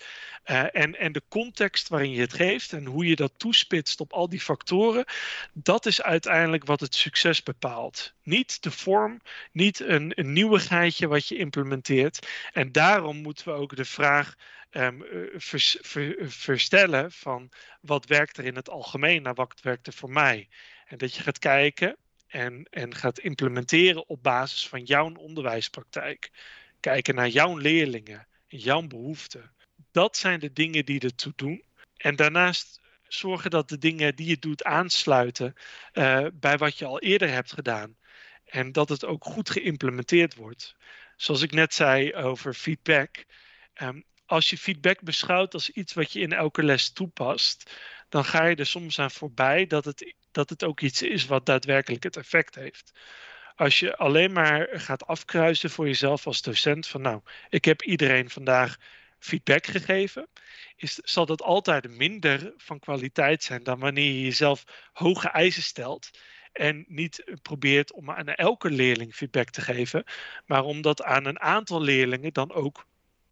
uh, 0.46 0.62
en, 0.72 0.98
en 0.98 1.12
de 1.12 1.22
context 1.28 1.88
waarin 1.88 2.10
je 2.10 2.20
het 2.20 2.32
geeft 2.32 2.72
en 2.72 2.84
hoe 2.84 3.06
je 3.06 3.16
dat 3.16 3.32
toespitst 3.36 4.00
op 4.00 4.12
al 4.12 4.28
die 4.28 4.40
factoren, 4.40 5.04
dat 5.52 5.86
is 5.86 6.02
uiteindelijk 6.02 6.64
wat 6.64 6.80
het 6.80 6.94
succes 6.94 7.42
bepaalt. 7.42 8.14
Niet 8.22 8.62
de 8.62 8.70
vorm, 8.70 9.20
niet 9.52 9.80
een, 9.80 10.12
nieuwigheidje 10.16 11.06
wat 11.06 11.28
je 11.28 11.36
implementeert. 11.36 12.28
En 12.52 12.72
daarom 12.72 13.16
moeten 13.16 13.44
we 13.44 13.52
ook 13.52 13.76
de 13.76 13.84
vraag 13.84 14.34
um, 14.70 15.04
vers, 15.36 15.76
ver, 15.80 16.14
verstellen 16.18 17.12
van 17.12 17.50
wat 17.80 18.06
werkt 18.06 18.36
er 18.36 18.44
in 18.44 18.56
het 18.56 18.70
algemeen 18.70 19.22
naar 19.22 19.34
wat 19.34 19.60
werkt 19.62 19.86
er 19.86 19.92
voor 19.92 20.10
mij. 20.10 20.48
En 20.86 20.98
dat 20.98 21.14
je 21.14 21.22
gaat 21.22 21.38
kijken 21.38 21.96
en, 22.26 22.66
en 22.70 22.94
gaat 22.94 23.18
implementeren 23.18 24.08
op 24.08 24.22
basis 24.22 24.68
van 24.68 24.82
jouw 24.82 25.14
onderwijspraktijk. 25.14 26.30
Kijken 26.80 27.14
naar 27.14 27.28
jouw 27.28 27.56
leerlingen, 27.56 28.26
jouw 28.46 28.82
behoeften. 28.82 29.52
Dat 29.90 30.16
zijn 30.16 30.40
de 30.40 30.52
dingen 30.52 30.84
die 30.84 31.00
ertoe 31.00 31.32
doen. 31.36 31.64
En 31.96 32.16
daarnaast 32.16 32.80
zorgen 33.08 33.50
dat 33.50 33.68
de 33.68 33.78
dingen 33.78 34.16
die 34.16 34.26
je 34.26 34.38
doet 34.38 34.64
aansluiten 34.64 35.54
uh, 35.92 36.26
bij 36.32 36.58
wat 36.58 36.78
je 36.78 36.84
al 36.84 37.00
eerder 37.00 37.30
hebt 37.30 37.52
gedaan. 37.52 37.96
En 38.44 38.72
dat 38.72 38.88
het 38.88 39.04
ook 39.04 39.24
goed 39.24 39.50
geïmplementeerd 39.50 40.34
wordt. 40.34 40.76
Zoals 41.16 41.42
ik 41.42 41.50
net 41.50 41.74
zei 41.74 42.14
over 42.14 42.54
feedback. 42.54 43.24
Um, 43.82 44.04
als 44.26 44.50
je 44.50 44.58
feedback 44.58 45.00
beschouwt 45.02 45.54
als 45.54 45.70
iets 45.70 45.92
wat 45.92 46.12
je 46.12 46.20
in 46.20 46.32
elke 46.32 46.62
les 46.62 46.92
toepast, 46.92 47.70
dan 48.08 48.24
ga 48.24 48.44
je 48.44 48.56
er 48.56 48.66
soms 48.66 48.98
aan 48.98 49.10
voorbij 49.10 49.66
dat 49.66 49.84
het, 49.84 50.14
dat 50.30 50.50
het 50.50 50.64
ook 50.64 50.80
iets 50.80 51.02
is 51.02 51.26
wat 51.26 51.46
daadwerkelijk 51.46 52.02
het 52.02 52.16
effect 52.16 52.54
heeft. 52.54 52.92
Als 53.54 53.78
je 53.78 53.96
alleen 53.96 54.32
maar 54.32 54.68
gaat 54.72 55.06
afkruisen 55.06 55.70
voor 55.70 55.86
jezelf 55.86 56.26
als 56.26 56.42
docent 56.42 56.86
van 56.86 57.00
nou, 57.00 57.20
ik 57.48 57.64
heb 57.64 57.82
iedereen 57.82 58.30
vandaag 58.30 58.76
feedback 59.18 59.66
gegeven, 59.66 60.28
is, 60.76 60.94
zal 60.94 61.26
dat 61.26 61.42
altijd 61.42 61.88
minder 61.88 62.52
van 62.56 62.78
kwaliteit 62.78 63.42
zijn 63.42 63.62
dan 63.62 63.78
wanneer 63.78 64.12
je 64.12 64.22
jezelf 64.22 64.64
hoge 64.92 65.28
eisen 65.28 65.62
stelt 65.62 66.10
en 66.52 66.84
niet 66.88 67.38
probeert 67.42 67.92
om 67.92 68.10
aan 68.10 68.28
elke 68.28 68.70
leerling 68.70 69.14
feedback 69.14 69.50
te 69.50 69.60
geven, 69.60 70.04
maar 70.46 70.62
om 70.62 70.82
dat 70.82 71.02
aan 71.02 71.24
een 71.24 71.40
aantal 71.40 71.82
leerlingen 71.82 72.32
dan 72.32 72.52
ook 72.52 72.86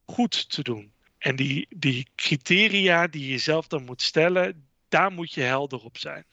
goed 0.05 0.51
te 0.51 0.63
doen. 0.63 0.94
En 1.25 1.37
die, 1.37 1.67
die 1.77 2.07
criteria 2.15 3.07
die 3.07 3.31
je 3.31 3.39
zelf 3.39 3.67
dan 3.67 3.85
moet 3.85 4.03
stellen, 4.03 4.67
daar 4.89 5.13
moet 5.13 5.33
je 5.33 5.41
helder 5.41 5.85
op 5.85 5.99
zijn. 5.99 6.25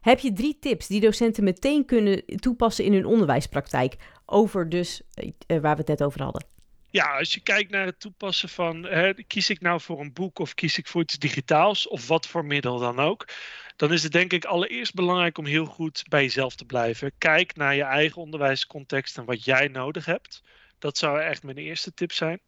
Heb 0.00 0.18
je 0.18 0.32
drie 0.32 0.58
tips 0.60 0.86
die 0.86 1.00
docenten 1.00 1.44
meteen 1.44 1.84
kunnen 1.84 2.24
toepassen 2.26 2.84
in 2.84 2.92
hun 2.92 3.04
onderwijspraktijk? 3.04 3.96
Over 4.26 4.68
dus 4.68 5.02
uh, 5.14 5.30
waar 5.46 5.74
we 5.74 5.80
het 5.80 5.86
net 5.86 6.02
over 6.02 6.22
hadden. 6.22 6.46
Ja, 6.90 7.18
als 7.18 7.34
je 7.34 7.40
kijkt 7.40 7.70
naar 7.70 7.86
het 7.86 8.00
toepassen 8.00 8.48
van 8.48 8.84
hè, 8.84 9.14
kies 9.14 9.50
ik 9.50 9.60
nou 9.60 9.80
voor 9.80 10.00
een 10.00 10.12
boek 10.12 10.38
of 10.38 10.54
kies 10.54 10.78
ik 10.78 10.86
voor 10.86 11.02
iets 11.02 11.18
digitaals 11.18 11.88
of 11.88 12.08
wat 12.08 12.26
voor 12.26 12.44
middel 12.44 12.78
dan 12.78 12.98
ook, 12.98 13.28
dan 13.76 13.92
is 13.92 14.02
het 14.02 14.12
denk 14.12 14.32
ik 14.32 14.44
allereerst 14.44 14.94
belangrijk 14.94 15.38
om 15.38 15.46
heel 15.46 15.66
goed 15.66 16.02
bij 16.08 16.22
jezelf 16.22 16.54
te 16.54 16.64
blijven. 16.64 17.12
Kijk 17.18 17.56
naar 17.56 17.74
je 17.74 17.82
eigen 17.82 18.22
onderwijscontext 18.22 19.18
en 19.18 19.24
wat 19.24 19.44
jij 19.44 19.68
nodig 19.68 20.04
hebt. 20.04 20.42
Dat 20.78 20.98
zou 20.98 21.20
echt 21.20 21.42
mijn 21.42 21.56
eerste 21.56 21.94
tip 21.94 22.12
zijn. 22.12 22.40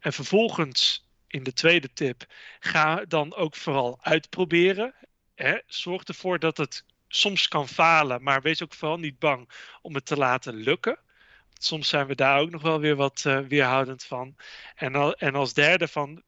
En 0.00 0.12
vervolgens 0.12 1.05
in 1.36 1.42
de 1.42 1.52
tweede 1.52 1.92
tip, 1.92 2.24
ga 2.60 3.04
dan 3.04 3.34
ook 3.34 3.56
vooral 3.56 3.98
uitproberen. 4.02 4.94
Hè. 5.34 5.58
Zorg 5.66 6.02
ervoor 6.02 6.38
dat 6.38 6.56
het 6.56 6.84
soms 7.08 7.48
kan 7.48 7.68
falen, 7.68 8.22
maar 8.22 8.42
wees 8.42 8.62
ook 8.62 8.74
vooral 8.74 8.98
niet 8.98 9.18
bang 9.18 9.50
om 9.82 9.94
het 9.94 10.06
te 10.06 10.16
laten 10.16 10.54
lukken. 10.54 10.98
Soms 11.58 11.88
zijn 11.88 12.06
we 12.06 12.14
daar 12.14 12.40
ook 12.40 12.50
nog 12.50 12.62
wel 12.62 12.80
weer 12.80 12.96
wat 12.96 13.24
uh, 13.26 13.38
weerhoudend 13.38 14.04
van. 14.04 14.36
En, 14.74 14.94
en 15.18 15.34
als 15.34 15.52
derde 15.52 15.88
van, 15.88 16.22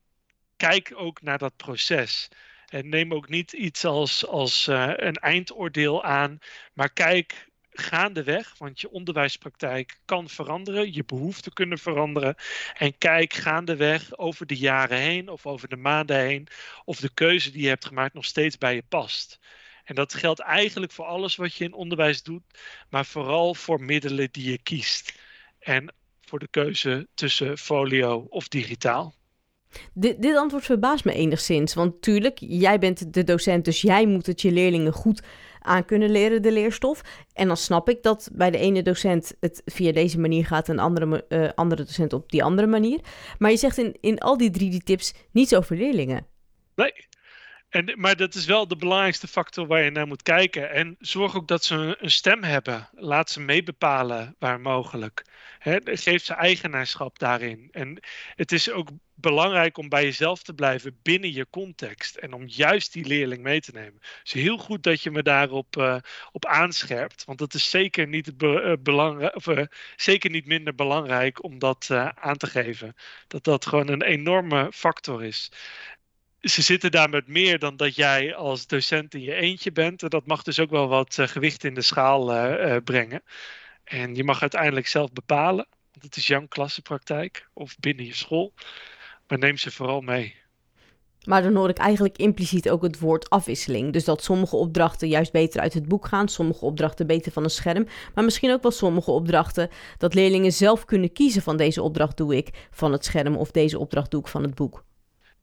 kijk 0.56 0.92
ook 0.94 1.22
naar 1.22 1.38
dat 1.38 1.56
proces. 1.56 2.28
En 2.66 2.88
neem 2.88 3.14
ook 3.14 3.28
niet 3.28 3.52
iets 3.52 3.84
als, 3.84 4.26
als 4.26 4.68
uh, 4.68 4.92
een 4.96 5.16
eindoordeel 5.16 6.04
aan, 6.04 6.38
maar 6.72 6.90
kijk 6.92 7.47
gaandeweg, 7.78 8.54
want 8.58 8.80
je 8.80 8.90
onderwijspraktijk 8.90 9.98
kan 10.04 10.28
veranderen, 10.28 10.92
je 10.92 11.04
behoeften 11.04 11.52
kunnen 11.52 11.78
veranderen. 11.78 12.34
En 12.74 12.98
kijk 12.98 13.32
gaandeweg 13.32 14.18
over 14.18 14.46
de 14.46 14.56
jaren 14.56 14.98
heen 14.98 15.28
of 15.28 15.46
over 15.46 15.68
de 15.68 15.76
maanden 15.76 16.18
heen 16.18 16.46
of 16.84 17.00
de 17.00 17.10
keuze 17.14 17.50
die 17.50 17.62
je 17.62 17.68
hebt 17.68 17.86
gemaakt 17.86 18.14
nog 18.14 18.24
steeds 18.24 18.58
bij 18.58 18.74
je 18.74 18.84
past. 18.88 19.38
En 19.84 19.94
dat 19.94 20.14
geldt 20.14 20.40
eigenlijk 20.40 20.92
voor 20.92 21.04
alles 21.04 21.36
wat 21.36 21.54
je 21.54 21.64
in 21.64 21.72
onderwijs 21.72 22.22
doet, 22.22 22.42
maar 22.90 23.06
vooral 23.06 23.54
voor 23.54 23.82
middelen 23.82 24.28
die 24.30 24.50
je 24.50 24.62
kiest. 24.62 25.18
En 25.58 25.94
voor 26.20 26.38
de 26.38 26.48
keuze 26.48 27.08
tussen 27.14 27.58
folio 27.58 28.26
of 28.28 28.48
digitaal. 28.48 29.14
Dit, 29.92 30.22
dit 30.22 30.36
antwoord 30.36 30.64
verbaast 30.64 31.04
me 31.04 31.12
enigszins. 31.12 31.74
Want 31.74 32.02
tuurlijk, 32.02 32.38
jij 32.40 32.78
bent 32.78 33.12
de 33.14 33.24
docent, 33.24 33.64
dus 33.64 33.80
jij 33.80 34.06
moet 34.06 34.26
het 34.26 34.42
je 34.42 34.52
leerlingen 34.52 34.92
goed 34.92 35.22
aan 35.68 35.84
kunnen 35.84 36.10
leren, 36.10 36.42
de 36.42 36.52
leerstof. 36.52 37.00
En 37.32 37.46
dan 37.46 37.56
snap 37.56 37.88
ik 37.88 38.02
dat 38.02 38.30
bij 38.32 38.50
de 38.50 38.58
ene 38.58 38.82
docent 38.82 39.34
het 39.40 39.62
via 39.64 39.92
deze 39.92 40.20
manier 40.20 40.46
gaat 40.46 40.68
en 40.68 40.76
de 40.76 40.82
andere, 40.82 41.24
uh, 41.28 41.48
andere 41.54 41.84
docent 41.84 42.12
op 42.12 42.30
die 42.30 42.42
andere 42.42 42.68
manier. 42.68 43.00
Maar 43.38 43.50
je 43.50 43.56
zegt 43.56 43.78
in, 43.78 43.96
in 44.00 44.18
al 44.18 44.36
die 44.36 44.50
drie 44.50 44.70
die 44.70 44.82
tips 44.82 45.14
niets 45.32 45.54
over 45.54 45.76
leerlingen. 45.76 46.26
Nee, 46.74 46.92
en, 47.68 47.94
maar 47.94 48.16
dat 48.16 48.34
is 48.34 48.44
wel 48.44 48.68
de 48.68 48.76
belangrijkste 48.76 49.26
factor 49.26 49.66
waar 49.66 49.82
je 49.82 49.90
naar 49.90 50.06
moet 50.06 50.22
kijken. 50.22 50.70
En 50.70 50.96
zorg 50.98 51.36
ook 51.36 51.48
dat 51.48 51.64
ze 51.64 51.96
een, 52.00 52.10
stem 52.10 52.42
hebben. 52.42 52.88
Laat 52.92 53.30
ze 53.30 53.40
meebepalen 53.40 54.36
waar 54.38 54.60
mogelijk. 54.60 55.24
Geef 55.84 56.24
ze 56.24 56.34
eigenaarschap 56.34 57.18
daarin. 57.18 57.68
En 57.70 58.00
het 58.34 58.52
is 58.52 58.70
ook 58.70 58.88
belangrijk 59.14 59.78
om 59.78 59.88
bij 59.88 60.04
jezelf 60.04 60.42
te 60.42 60.54
blijven 60.54 60.98
binnen 61.02 61.32
je 61.32 61.46
context. 61.50 62.16
En 62.16 62.32
om 62.32 62.42
juist 62.46 62.92
die 62.92 63.06
leerling 63.06 63.42
mee 63.42 63.60
te 63.60 63.72
nemen. 63.72 64.00
Dus 64.22 64.32
heel 64.32 64.58
goed 64.58 64.82
dat 64.82 65.02
je 65.02 65.10
me 65.10 65.22
daarop 65.22 65.76
uh, 65.76 65.96
op 66.32 66.46
aanscherpt. 66.46 67.24
Want 67.24 67.38
dat 67.38 67.54
is 67.54 67.70
zeker 67.70 68.06
niet, 68.06 68.36
be 68.36 68.78
uh, 68.86 69.28
of, 69.34 69.46
uh, 69.46 69.62
zeker 69.96 70.30
niet 70.30 70.46
minder 70.46 70.74
belangrijk 70.74 71.42
om 71.44 71.58
dat 71.58 71.90
aan 72.14 72.36
te 72.36 72.46
geven. 72.46 72.94
Dat 73.28 73.44
dat 73.44 73.66
gewoon 73.66 73.88
een 73.88 74.02
enorme 74.02 74.68
factor 74.72 75.24
is 75.24 75.50
ze 76.40 76.62
zitten 76.62 76.90
daar 76.90 77.10
met 77.10 77.26
meer 77.26 77.58
dan 77.58 77.76
dat 77.76 77.94
jij 77.94 78.34
als 78.34 78.66
docent 78.66 79.14
in 79.14 79.20
je 79.20 79.34
eentje 79.34 79.72
bent. 79.72 80.02
En 80.02 80.08
dat 80.08 80.26
mag 80.26 80.42
dus 80.42 80.58
ook 80.58 80.70
wel 80.70 80.88
wat 80.88 81.18
gewicht 81.20 81.64
in 81.64 81.74
de 81.74 81.82
schaal 81.82 82.26
brengen. 82.80 83.22
En 83.88 84.14
je 84.14 84.24
mag 84.24 84.40
uiteindelijk 84.40 84.86
zelf 84.86 85.12
bepalen. 85.12 85.66
Want 85.92 86.04
het 86.04 86.16
is 86.16 86.26
jouw 86.26 86.46
klassenpraktijk 86.46 87.48
of 87.52 87.78
binnen 87.78 88.04
je 88.04 88.14
school. 88.14 88.52
Maar 89.26 89.38
neem 89.38 89.56
ze 89.56 89.70
vooral 89.70 90.00
mee. 90.00 90.36
Maar 91.24 91.42
dan 91.42 91.54
hoor 91.54 91.68
ik 91.68 91.78
eigenlijk 91.78 92.18
impliciet 92.18 92.70
ook 92.70 92.82
het 92.82 92.98
woord 92.98 93.30
afwisseling. 93.30 93.92
Dus 93.92 94.04
dat 94.04 94.22
sommige 94.22 94.56
opdrachten 94.56 95.08
juist 95.08 95.32
beter 95.32 95.60
uit 95.60 95.74
het 95.74 95.88
boek 95.88 96.06
gaan, 96.06 96.28
sommige 96.28 96.64
opdrachten 96.64 97.06
beter 97.06 97.32
van 97.32 97.44
een 97.44 97.50
scherm. 97.50 97.86
Maar 98.14 98.24
misschien 98.24 98.52
ook 98.52 98.62
wel 98.62 98.70
sommige 98.70 99.10
opdrachten 99.10 99.70
dat 99.98 100.14
leerlingen 100.14 100.52
zelf 100.52 100.84
kunnen 100.84 101.12
kiezen 101.12 101.42
van 101.42 101.56
deze 101.56 101.82
opdracht 101.82 102.16
doe 102.16 102.36
ik 102.36 102.68
van 102.70 102.92
het 102.92 103.04
scherm 103.04 103.36
of 103.36 103.50
deze 103.50 103.78
opdracht 103.78 104.10
doe 104.10 104.20
ik 104.20 104.28
van 104.28 104.42
het 104.42 104.54
boek. 104.54 104.84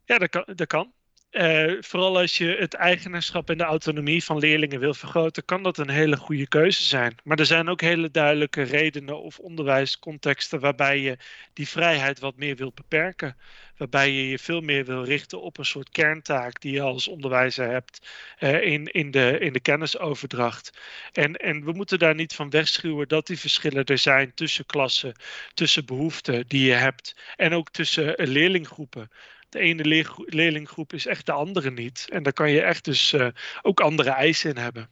Ja, 0.04 0.18
dat 0.18 0.28
kan. 0.28 0.44
Dat 0.54 0.66
kan. 0.66 0.92
Uh, 1.36 1.76
vooral 1.80 2.18
als 2.18 2.38
je 2.38 2.56
het 2.58 2.74
eigenaarschap 2.74 3.50
en 3.50 3.58
de 3.58 3.64
autonomie 3.64 4.24
van 4.24 4.38
leerlingen 4.38 4.80
wil 4.80 4.94
vergroten, 4.94 5.44
kan 5.44 5.62
dat 5.62 5.78
een 5.78 5.90
hele 5.90 6.16
goede 6.16 6.48
keuze 6.48 6.82
zijn. 6.82 7.16
Maar 7.24 7.38
er 7.38 7.46
zijn 7.46 7.68
ook 7.68 7.80
hele 7.80 8.10
duidelijke 8.10 8.62
redenen 8.62 9.22
of 9.22 9.38
onderwijscontexten 9.38 10.60
waarbij 10.60 10.98
je 11.00 11.16
die 11.52 11.68
vrijheid 11.68 12.18
wat 12.18 12.36
meer 12.36 12.56
wilt 12.56 12.74
beperken. 12.74 13.36
Waarbij 13.76 14.10
je 14.10 14.28
je 14.28 14.38
veel 14.38 14.60
meer 14.60 14.84
wil 14.84 15.04
richten 15.04 15.42
op 15.42 15.58
een 15.58 15.64
soort 15.64 15.90
kerntaak 15.90 16.60
die 16.60 16.72
je 16.72 16.80
als 16.80 17.08
onderwijzer 17.08 17.70
hebt 17.70 18.08
uh, 18.38 18.62
in, 18.62 18.86
in, 18.86 19.10
de, 19.10 19.38
in 19.38 19.52
de 19.52 19.60
kennisoverdracht. 19.60 20.78
En, 21.12 21.34
en 21.34 21.64
we 21.64 21.72
moeten 21.72 21.98
daar 21.98 22.14
niet 22.14 22.34
van 22.34 22.50
wegschuwen 22.50 23.08
dat 23.08 23.26
die 23.26 23.38
verschillen 23.38 23.84
er 23.84 23.98
zijn 23.98 24.34
tussen 24.34 24.66
klassen, 24.66 25.14
tussen 25.54 25.86
behoeften 25.86 26.46
die 26.46 26.66
je 26.66 26.72
hebt 26.72 27.16
en 27.36 27.52
ook 27.52 27.70
tussen 27.70 28.14
leerlinggroepen 28.16 29.10
de 29.48 29.58
ene 29.58 30.06
leerlinggroep 30.26 30.92
is 30.92 31.06
echt 31.06 31.26
de 31.26 31.32
andere 31.32 31.70
niet. 31.70 32.06
En 32.08 32.22
daar 32.22 32.32
kan 32.32 32.50
je 32.50 32.62
echt 32.62 32.84
dus 32.84 33.12
uh, 33.12 33.26
ook 33.62 33.80
andere 33.80 34.10
eisen 34.10 34.50
in 34.50 34.56
hebben. 34.56 34.88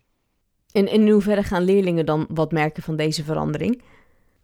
En 0.72 0.88
in 0.88 1.08
hoeverre 1.08 1.42
gaan 1.42 1.64
leerlingen 1.64 2.06
dan 2.06 2.26
wat 2.28 2.52
merken 2.52 2.82
van 2.82 2.96
deze 2.96 3.24
verandering? 3.24 3.82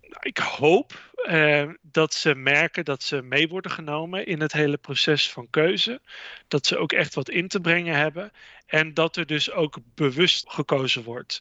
Nou, 0.00 0.20
ik 0.20 0.38
hoop 0.38 1.12
uh, 1.28 1.68
dat 1.82 2.14
ze 2.14 2.34
merken 2.34 2.84
dat 2.84 3.02
ze 3.02 3.22
mee 3.22 3.48
worden 3.48 3.70
genomen 3.70 4.26
in 4.26 4.40
het 4.40 4.52
hele 4.52 4.76
proces 4.76 5.30
van 5.30 5.50
keuze. 5.50 6.00
Dat 6.48 6.66
ze 6.66 6.76
ook 6.76 6.92
echt 6.92 7.14
wat 7.14 7.30
in 7.30 7.48
te 7.48 7.60
brengen 7.60 7.96
hebben. 7.96 8.32
En 8.66 8.94
dat 8.94 9.16
er 9.16 9.26
dus 9.26 9.50
ook 9.52 9.78
bewust 9.94 10.50
gekozen 10.50 11.02
wordt 11.02 11.40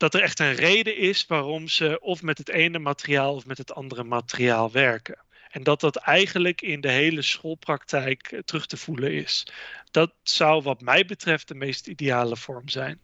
dat 0.00 0.14
er 0.14 0.22
echt 0.22 0.40
een 0.40 0.54
reden 0.54 0.96
is 0.96 1.26
waarom 1.26 1.68
ze 1.68 2.00
of 2.00 2.22
met 2.22 2.38
het 2.38 2.48
ene 2.48 2.78
materiaal 2.78 3.34
of 3.34 3.46
met 3.46 3.58
het 3.58 3.74
andere 3.74 4.04
materiaal 4.04 4.70
werken. 4.70 5.18
En 5.50 5.62
dat 5.62 5.80
dat 5.80 5.96
eigenlijk 5.96 6.60
in 6.60 6.80
de 6.80 6.90
hele 6.90 7.22
schoolpraktijk 7.22 8.32
eh, 8.32 8.40
terug 8.40 8.66
te 8.66 8.76
voelen 8.76 9.12
is. 9.12 9.46
Dat 9.90 10.12
zou 10.22 10.62
wat 10.62 10.80
mij 10.80 11.04
betreft 11.04 11.48
de 11.48 11.54
meest 11.54 11.86
ideale 11.86 12.36
vorm 12.36 12.68
zijn. 12.68 12.98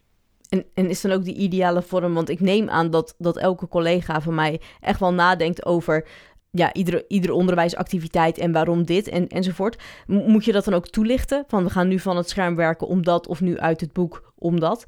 En, 0.49 0.65
en 0.73 0.89
is 0.89 1.01
dan 1.01 1.11
ook 1.11 1.23
die 1.23 1.35
ideale 1.35 1.81
vorm? 1.81 2.13
Want 2.13 2.29
ik 2.29 2.39
neem 2.39 2.69
aan 2.69 2.89
dat, 2.89 3.15
dat 3.17 3.37
elke 3.37 3.67
collega 3.67 4.21
van 4.21 4.35
mij 4.35 4.61
echt 4.79 4.99
wel 4.99 5.13
nadenkt 5.13 5.65
over 5.65 6.07
ja, 6.51 6.73
iedere, 6.73 7.05
iedere 7.07 7.33
onderwijsactiviteit 7.33 8.37
en 8.37 8.51
waarom 8.51 8.85
dit 8.85 9.07
en, 9.07 9.27
enzovoort. 9.27 9.83
Moet 10.07 10.45
je 10.45 10.51
dat 10.51 10.65
dan 10.65 10.73
ook 10.73 10.87
toelichten? 10.87 11.43
Van 11.47 11.63
we 11.63 11.69
gaan 11.69 11.87
nu 11.87 11.99
van 11.99 12.17
het 12.17 12.29
scherm 12.29 12.55
werken 12.55 12.87
omdat 12.87 13.27
of 13.27 13.41
nu 13.41 13.57
uit 13.57 13.81
het 13.81 13.93
boek 13.93 14.33
omdat? 14.35 14.85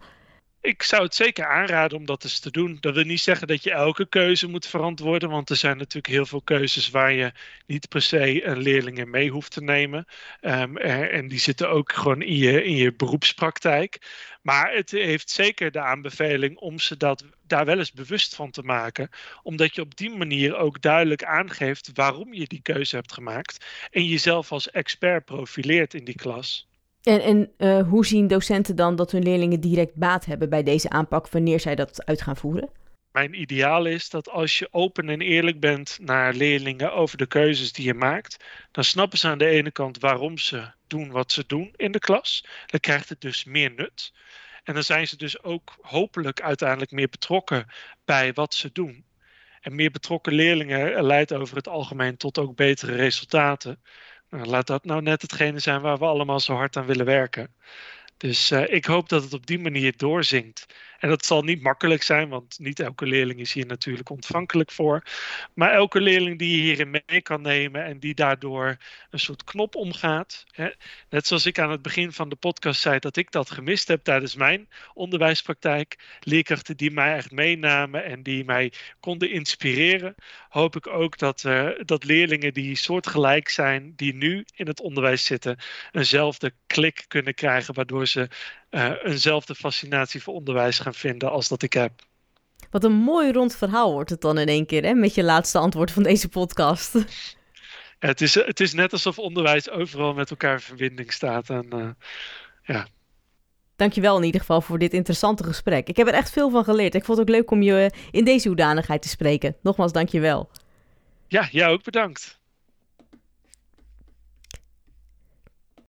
Ik 0.61 0.83
zou 0.83 1.03
het 1.03 1.15
zeker 1.15 1.45
aanraden 1.45 1.97
om 1.97 2.05
dat 2.05 2.23
eens 2.23 2.39
te 2.39 2.51
doen. 2.51 2.77
Dat 2.79 2.93
wil 2.93 3.03
niet 3.03 3.19
zeggen 3.19 3.47
dat 3.47 3.63
je 3.63 3.71
elke 3.71 4.09
keuze 4.09 4.47
moet 4.47 4.67
verantwoorden, 4.67 5.29
want 5.29 5.49
er 5.49 5.55
zijn 5.55 5.77
natuurlijk 5.77 6.13
heel 6.13 6.25
veel 6.25 6.41
keuzes 6.41 6.89
waar 6.89 7.11
je 7.11 7.31
niet 7.65 7.89
per 7.89 8.01
se 8.01 8.45
een 8.45 8.57
leerling 8.57 8.97
in 8.97 9.09
mee 9.09 9.29
hoeft 9.29 9.51
te 9.51 9.63
nemen. 9.63 10.05
Um, 10.41 10.77
en 10.77 11.27
die 11.27 11.39
zitten 11.39 11.69
ook 11.69 11.93
gewoon 11.93 12.21
in 12.21 12.35
je, 12.35 12.63
in 12.63 12.75
je 12.75 12.93
beroepspraktijk. 12.93 14.01
Maar 14.41 14.73
het 14.73 14.91
heeft 14.91 15.29
zeker 15.29 15.71
de 15.71 15.81
aanbeveling 15.81 16.57
om 16.57 16.79
ze 16.79 16.97
dat, 16.97 17.25
daar 17.47 17.65
wel 17.65 17.77
eens 17.77 17.91
bewust 17.91 18.35
van 18.35 18.51
te 18.51 18.63
maken. 18.63 19.09
Omdat 19.43 19.75
je 19.75 19.81
op 19.81 19.95
die 19.95 20.09
manier 20.09 20.55
ook 20.55 20.81
duidelijk 20.81 21.23
aangeeft 21.23 21.89
waarom 21.93 22.33
je 22.33 22.47
die 22.47 22.61
keuze 22.61 22.95
hebt 22.95 23.13
gemaakt. 23.13 23.65
En 23.91 24.05
jezelf 24.05 24.51
als 24.51 24.71
expert 24.71 25.25
profileert 25.25 25.93
in 25.93 26.05
die 26.05 26.15
klas. 26.15 26.68
En, 27.03 27.21
en 27.21 27.51
uh, 27.57 27.87
hoe 27.89 28.05
zien 28.05 28.27
docenten 28.27 28.75
dan 28.75 28.95
dat 28.95 29.11
hun 29.11 29.23
leerlingen 29.23 29.59
direct 29.59 29.95
baat 29.95 30.25
hebben 30.25 30.49
bij 30.49 30.63
deze 30.63 30.89
aanpak 30.89 31.29
wanneer 31.29 31.59
zij 31.59 31.75
dat 31.75 32.05
uit 32.05 32.21
gaan 32.21 32.37
voeren? 32.37 32.69
Mijn 33.11 33.41
ideaal 33.41 33.85
is 33.85 34.09
dat 34.09 34.29
als 34.29 34.59
je 34.59 34.67
open 34.71 35.09
en 35.09 35.21
eerlijk 35.21 35.59
bent 35.59 35.97
naar 36.01 36.33
leerlingen 36.33 36.93
over 36.93 37.17
de 37.17 37.27
keuzes 37.27 37.73
die 37.73 37.85
je 37.85 37.93
maakt, 37.93 38.45
dan 38.71 38.83
snappen 38.83 39.17
ze 39.17 39.27
aan 39.27 39.37
de 39.37 39.47
ene 39.47 39.71
kant 39.71 39.99
waarom 39.99 40.37
ze 40.37 40.71
doen 40.87 41.11
wat 41.11 41.31
ze 41.31 41.43
doen 41.47 41.73
in 41.75 41.91
de 41.91 41.99
klas. 41.99 42.45
Dan 42.65 42.79
krijgt 42.79 43.09
het 43.09 43.21
dus 43.21 43.43
meer 43.43 43.73
nut. 43.75 44.13
En 44.63 44.73
dan 44.73 44.83
zijn 44.83 45.07
ze 45.07 45.17
dus 45.17 45.43
ook 45.43 45.75
hopelijk 45.81 46.41
uiteindelijk 46.41 46.91
meer 46.91 47.09
betrokken 47.09 47.65
bij 48.05 48.33
wat 48.33 48.53
ze 48.53 48.69
doen. 48.71 49.05
En 49.61 49.75
meer 49.75 49.91
betrokken 49.91 50.33
leerlingen 50.33 51.03
leidt 51.03 51.33
over 51.33 51.55
het 51.55 51.67
algemeen 51.67 52.17
tot 52.17 52.37
ook 52.37 52.55
betere 52.55 52.95
resultaten. 52.95 53.81
Nou, 54.29 54.45
laat 54.45 54.67
dat 54.67 54.85
nou 54.85 55.01
net 55.01 55.21
hetgene 55.21 55.59
zijn 55.59 55.81
waar 55.81 55.97
we 55.97 56.05
allemaal 56.05 56.39
zo 56.39 56.53
hard 56.53 56.77
aan 56.77 56.85
willen 56.85 57.05
werken. 57.05 57.53
Dus 58.19 58.51
uh, 58.51 58.73
ik 58.73 58.85
hoop 58.85 59.09
dat 59.09 59.23
het 59.23 59.33
op 59.33 59.47
die 59.47 59.59
manier 59.59 59.93
doorzingt. 59.97 60.65
En 60.99 61.09
dat 61.09 61.25
zal 61.25 61.41
niet 61.41 61.61
makkelijk 61.61 62.03
zijn, 62.03 62.29
want 62.29 62.59
niet 62.59 62.79
elke 62.79 63.05
leerling 63.05 63.39
is 63.39 63.53
hier 63.53 63.65
natuurlijk 63.65 64.09
ontvankelijk 64.09 64.71
voor. 64.71 65.03
Maar 65.53 65.71
elke 65.71 66.01
leerling 66.01 66.39
die 66.39 66.55
je 66.55 66.61
hierin 66.61 66.89
mee 66.89 67.21
kan 67.21 67.41
nemen 67.41 67.85
en 67.85 67.99
die 67.99 68.13
daardoor 68.13 68.77
een 69.09 69.19
soort 69.19 69.43
knop 69.43 69.75
omgaat. 69.75 70.45
Hè? 70.51 70.69
Net 71.09 71.27
zoals 71.27 71.45
ik 71.45 71.59
aan 71.59 71.71
het 71.71 71.81
begin 71.81 72.11
van 72.11 72.29
de 72.29 72.35
podcast 72.35 72.81
zei 72.81 72.99
dat 72.99 73.17
ik 73.17 73.31
dat 73.31 73.51
gemist 73.51 73.87
heb 73.87 74.03
tijdens 74.03 74.35
mijn 74.35 74.69
onderwijspraktijk. 74.93 75.99
Leerkrachten 76.19 76.77
die 76.77 76.91
mij 76.91 77.15
echt 77.15 77.31
meenamen 77.31 78.03
en 78.05 78.23
die 78.23 78.45
mij 78.45 78.71
konden 78.99 79.31
inspireren. 79.31 80.15
Hoop 80.49 80.75
ik 80.75 80.87
ook 80.87 81.17
dat, 81.17 81.43
uh, 81.43 81.69
dat 81.85 82.03
leerlingen 82.03 82.53
die 82.53 82.75
soortgelijk 82.75 83.49
zijn, 83.49 83.93
die 83.95 84.13
nu 84.13 84.45
in 84.55 84.67
het 84.67 84.81
onderwijs 84.81 85.25
zitten, 85.25 85.57
eenzelfde 85.91 86.53
klik 86.67 87.05
kunnen 87.07 87.33
krijgen, 87.33 87.73
waardoor 87.73 88.07
ze 88.09 88.27
uh, 88.71 88.91
eenzelfde 89.03 89.55
fascinatie 89.55 90.23
voor 90.23 90.33
onderwijs 90.33 90.79
gaan 90.79 90.93
vinden 90.93 91.31
als 91.31 91.47
dat 91.47 91.61
ik 91.61 91.73
heb. 91.73 91.91
Wat 92.71 92.83
een 92.83 92.93
mooi 92.93 93.31
rond 93.31 93.55
verhaal 93.55 93.91
wordt 93.91 94.09
het 94.09 94.21
dan 94.21 94.37
in 94.37 94.47
één 94.47 94.65
keer, 94.65 94.83
hè? 94.83 94.93
Met 94.93 95.15
je 95.15 95.23
laatste 95.23 95.57
antwoord 95.57 95.91
van 95.91 96.03
deze 96.03 96.29
podcast. 96.29 96.93
Ja, 96.93 97.03
het, 98.07 98.21
is, 98.21 98.33
het 98.33 98.59
is 98.59 98.73
net 98.73 98.91
alsof 98.91 99.19
onderwijs 99.19 99.69
overal 99.69 100.13
met 100.13 100.29
elkaar 100.29 100.53
in 100.53 100.59
verbinding 100.59 101.13
staat. 101.13 101.49
En, 101.49 101.65
uh, 101.73 101.89
ja. 102.63 102.87
Dankjewel 103.75 104.17
in 104.17 104.23
ieder 104.23 104.39
geval 104.39 104.61
voor 104.61 104.79
dit 104.79 104.93
interessante 104.93 105.43
gesprek. 105.43 105.87
Ik 105.87 105.97
heb 105.97 106.07
er 106.07 106.13
echt 106.13 106.31
veel 106.31 106.49
van 106.49 106.63
geleerd. 106.63 106.95
Ik 106.95 107.05
vond 107.05 107.17
het 107.17 107.27
ook 107.27 107.35
leuk 107.35 107.51
om 107.51 107.61
je 107.61 107.91
in 108.11 108.25
deze 108.25 108.47
hoedanigheid 108.47 109.01
te 109.01 109.09
spreken. 109.09 109.55
Nogmaals, 109.61 109.91
dankjewel. 109.91 110.49
Ja, 111.27 111.47
jij 111.51 111.67
ook 111.67 111.83
bedankt. 111.83 112.38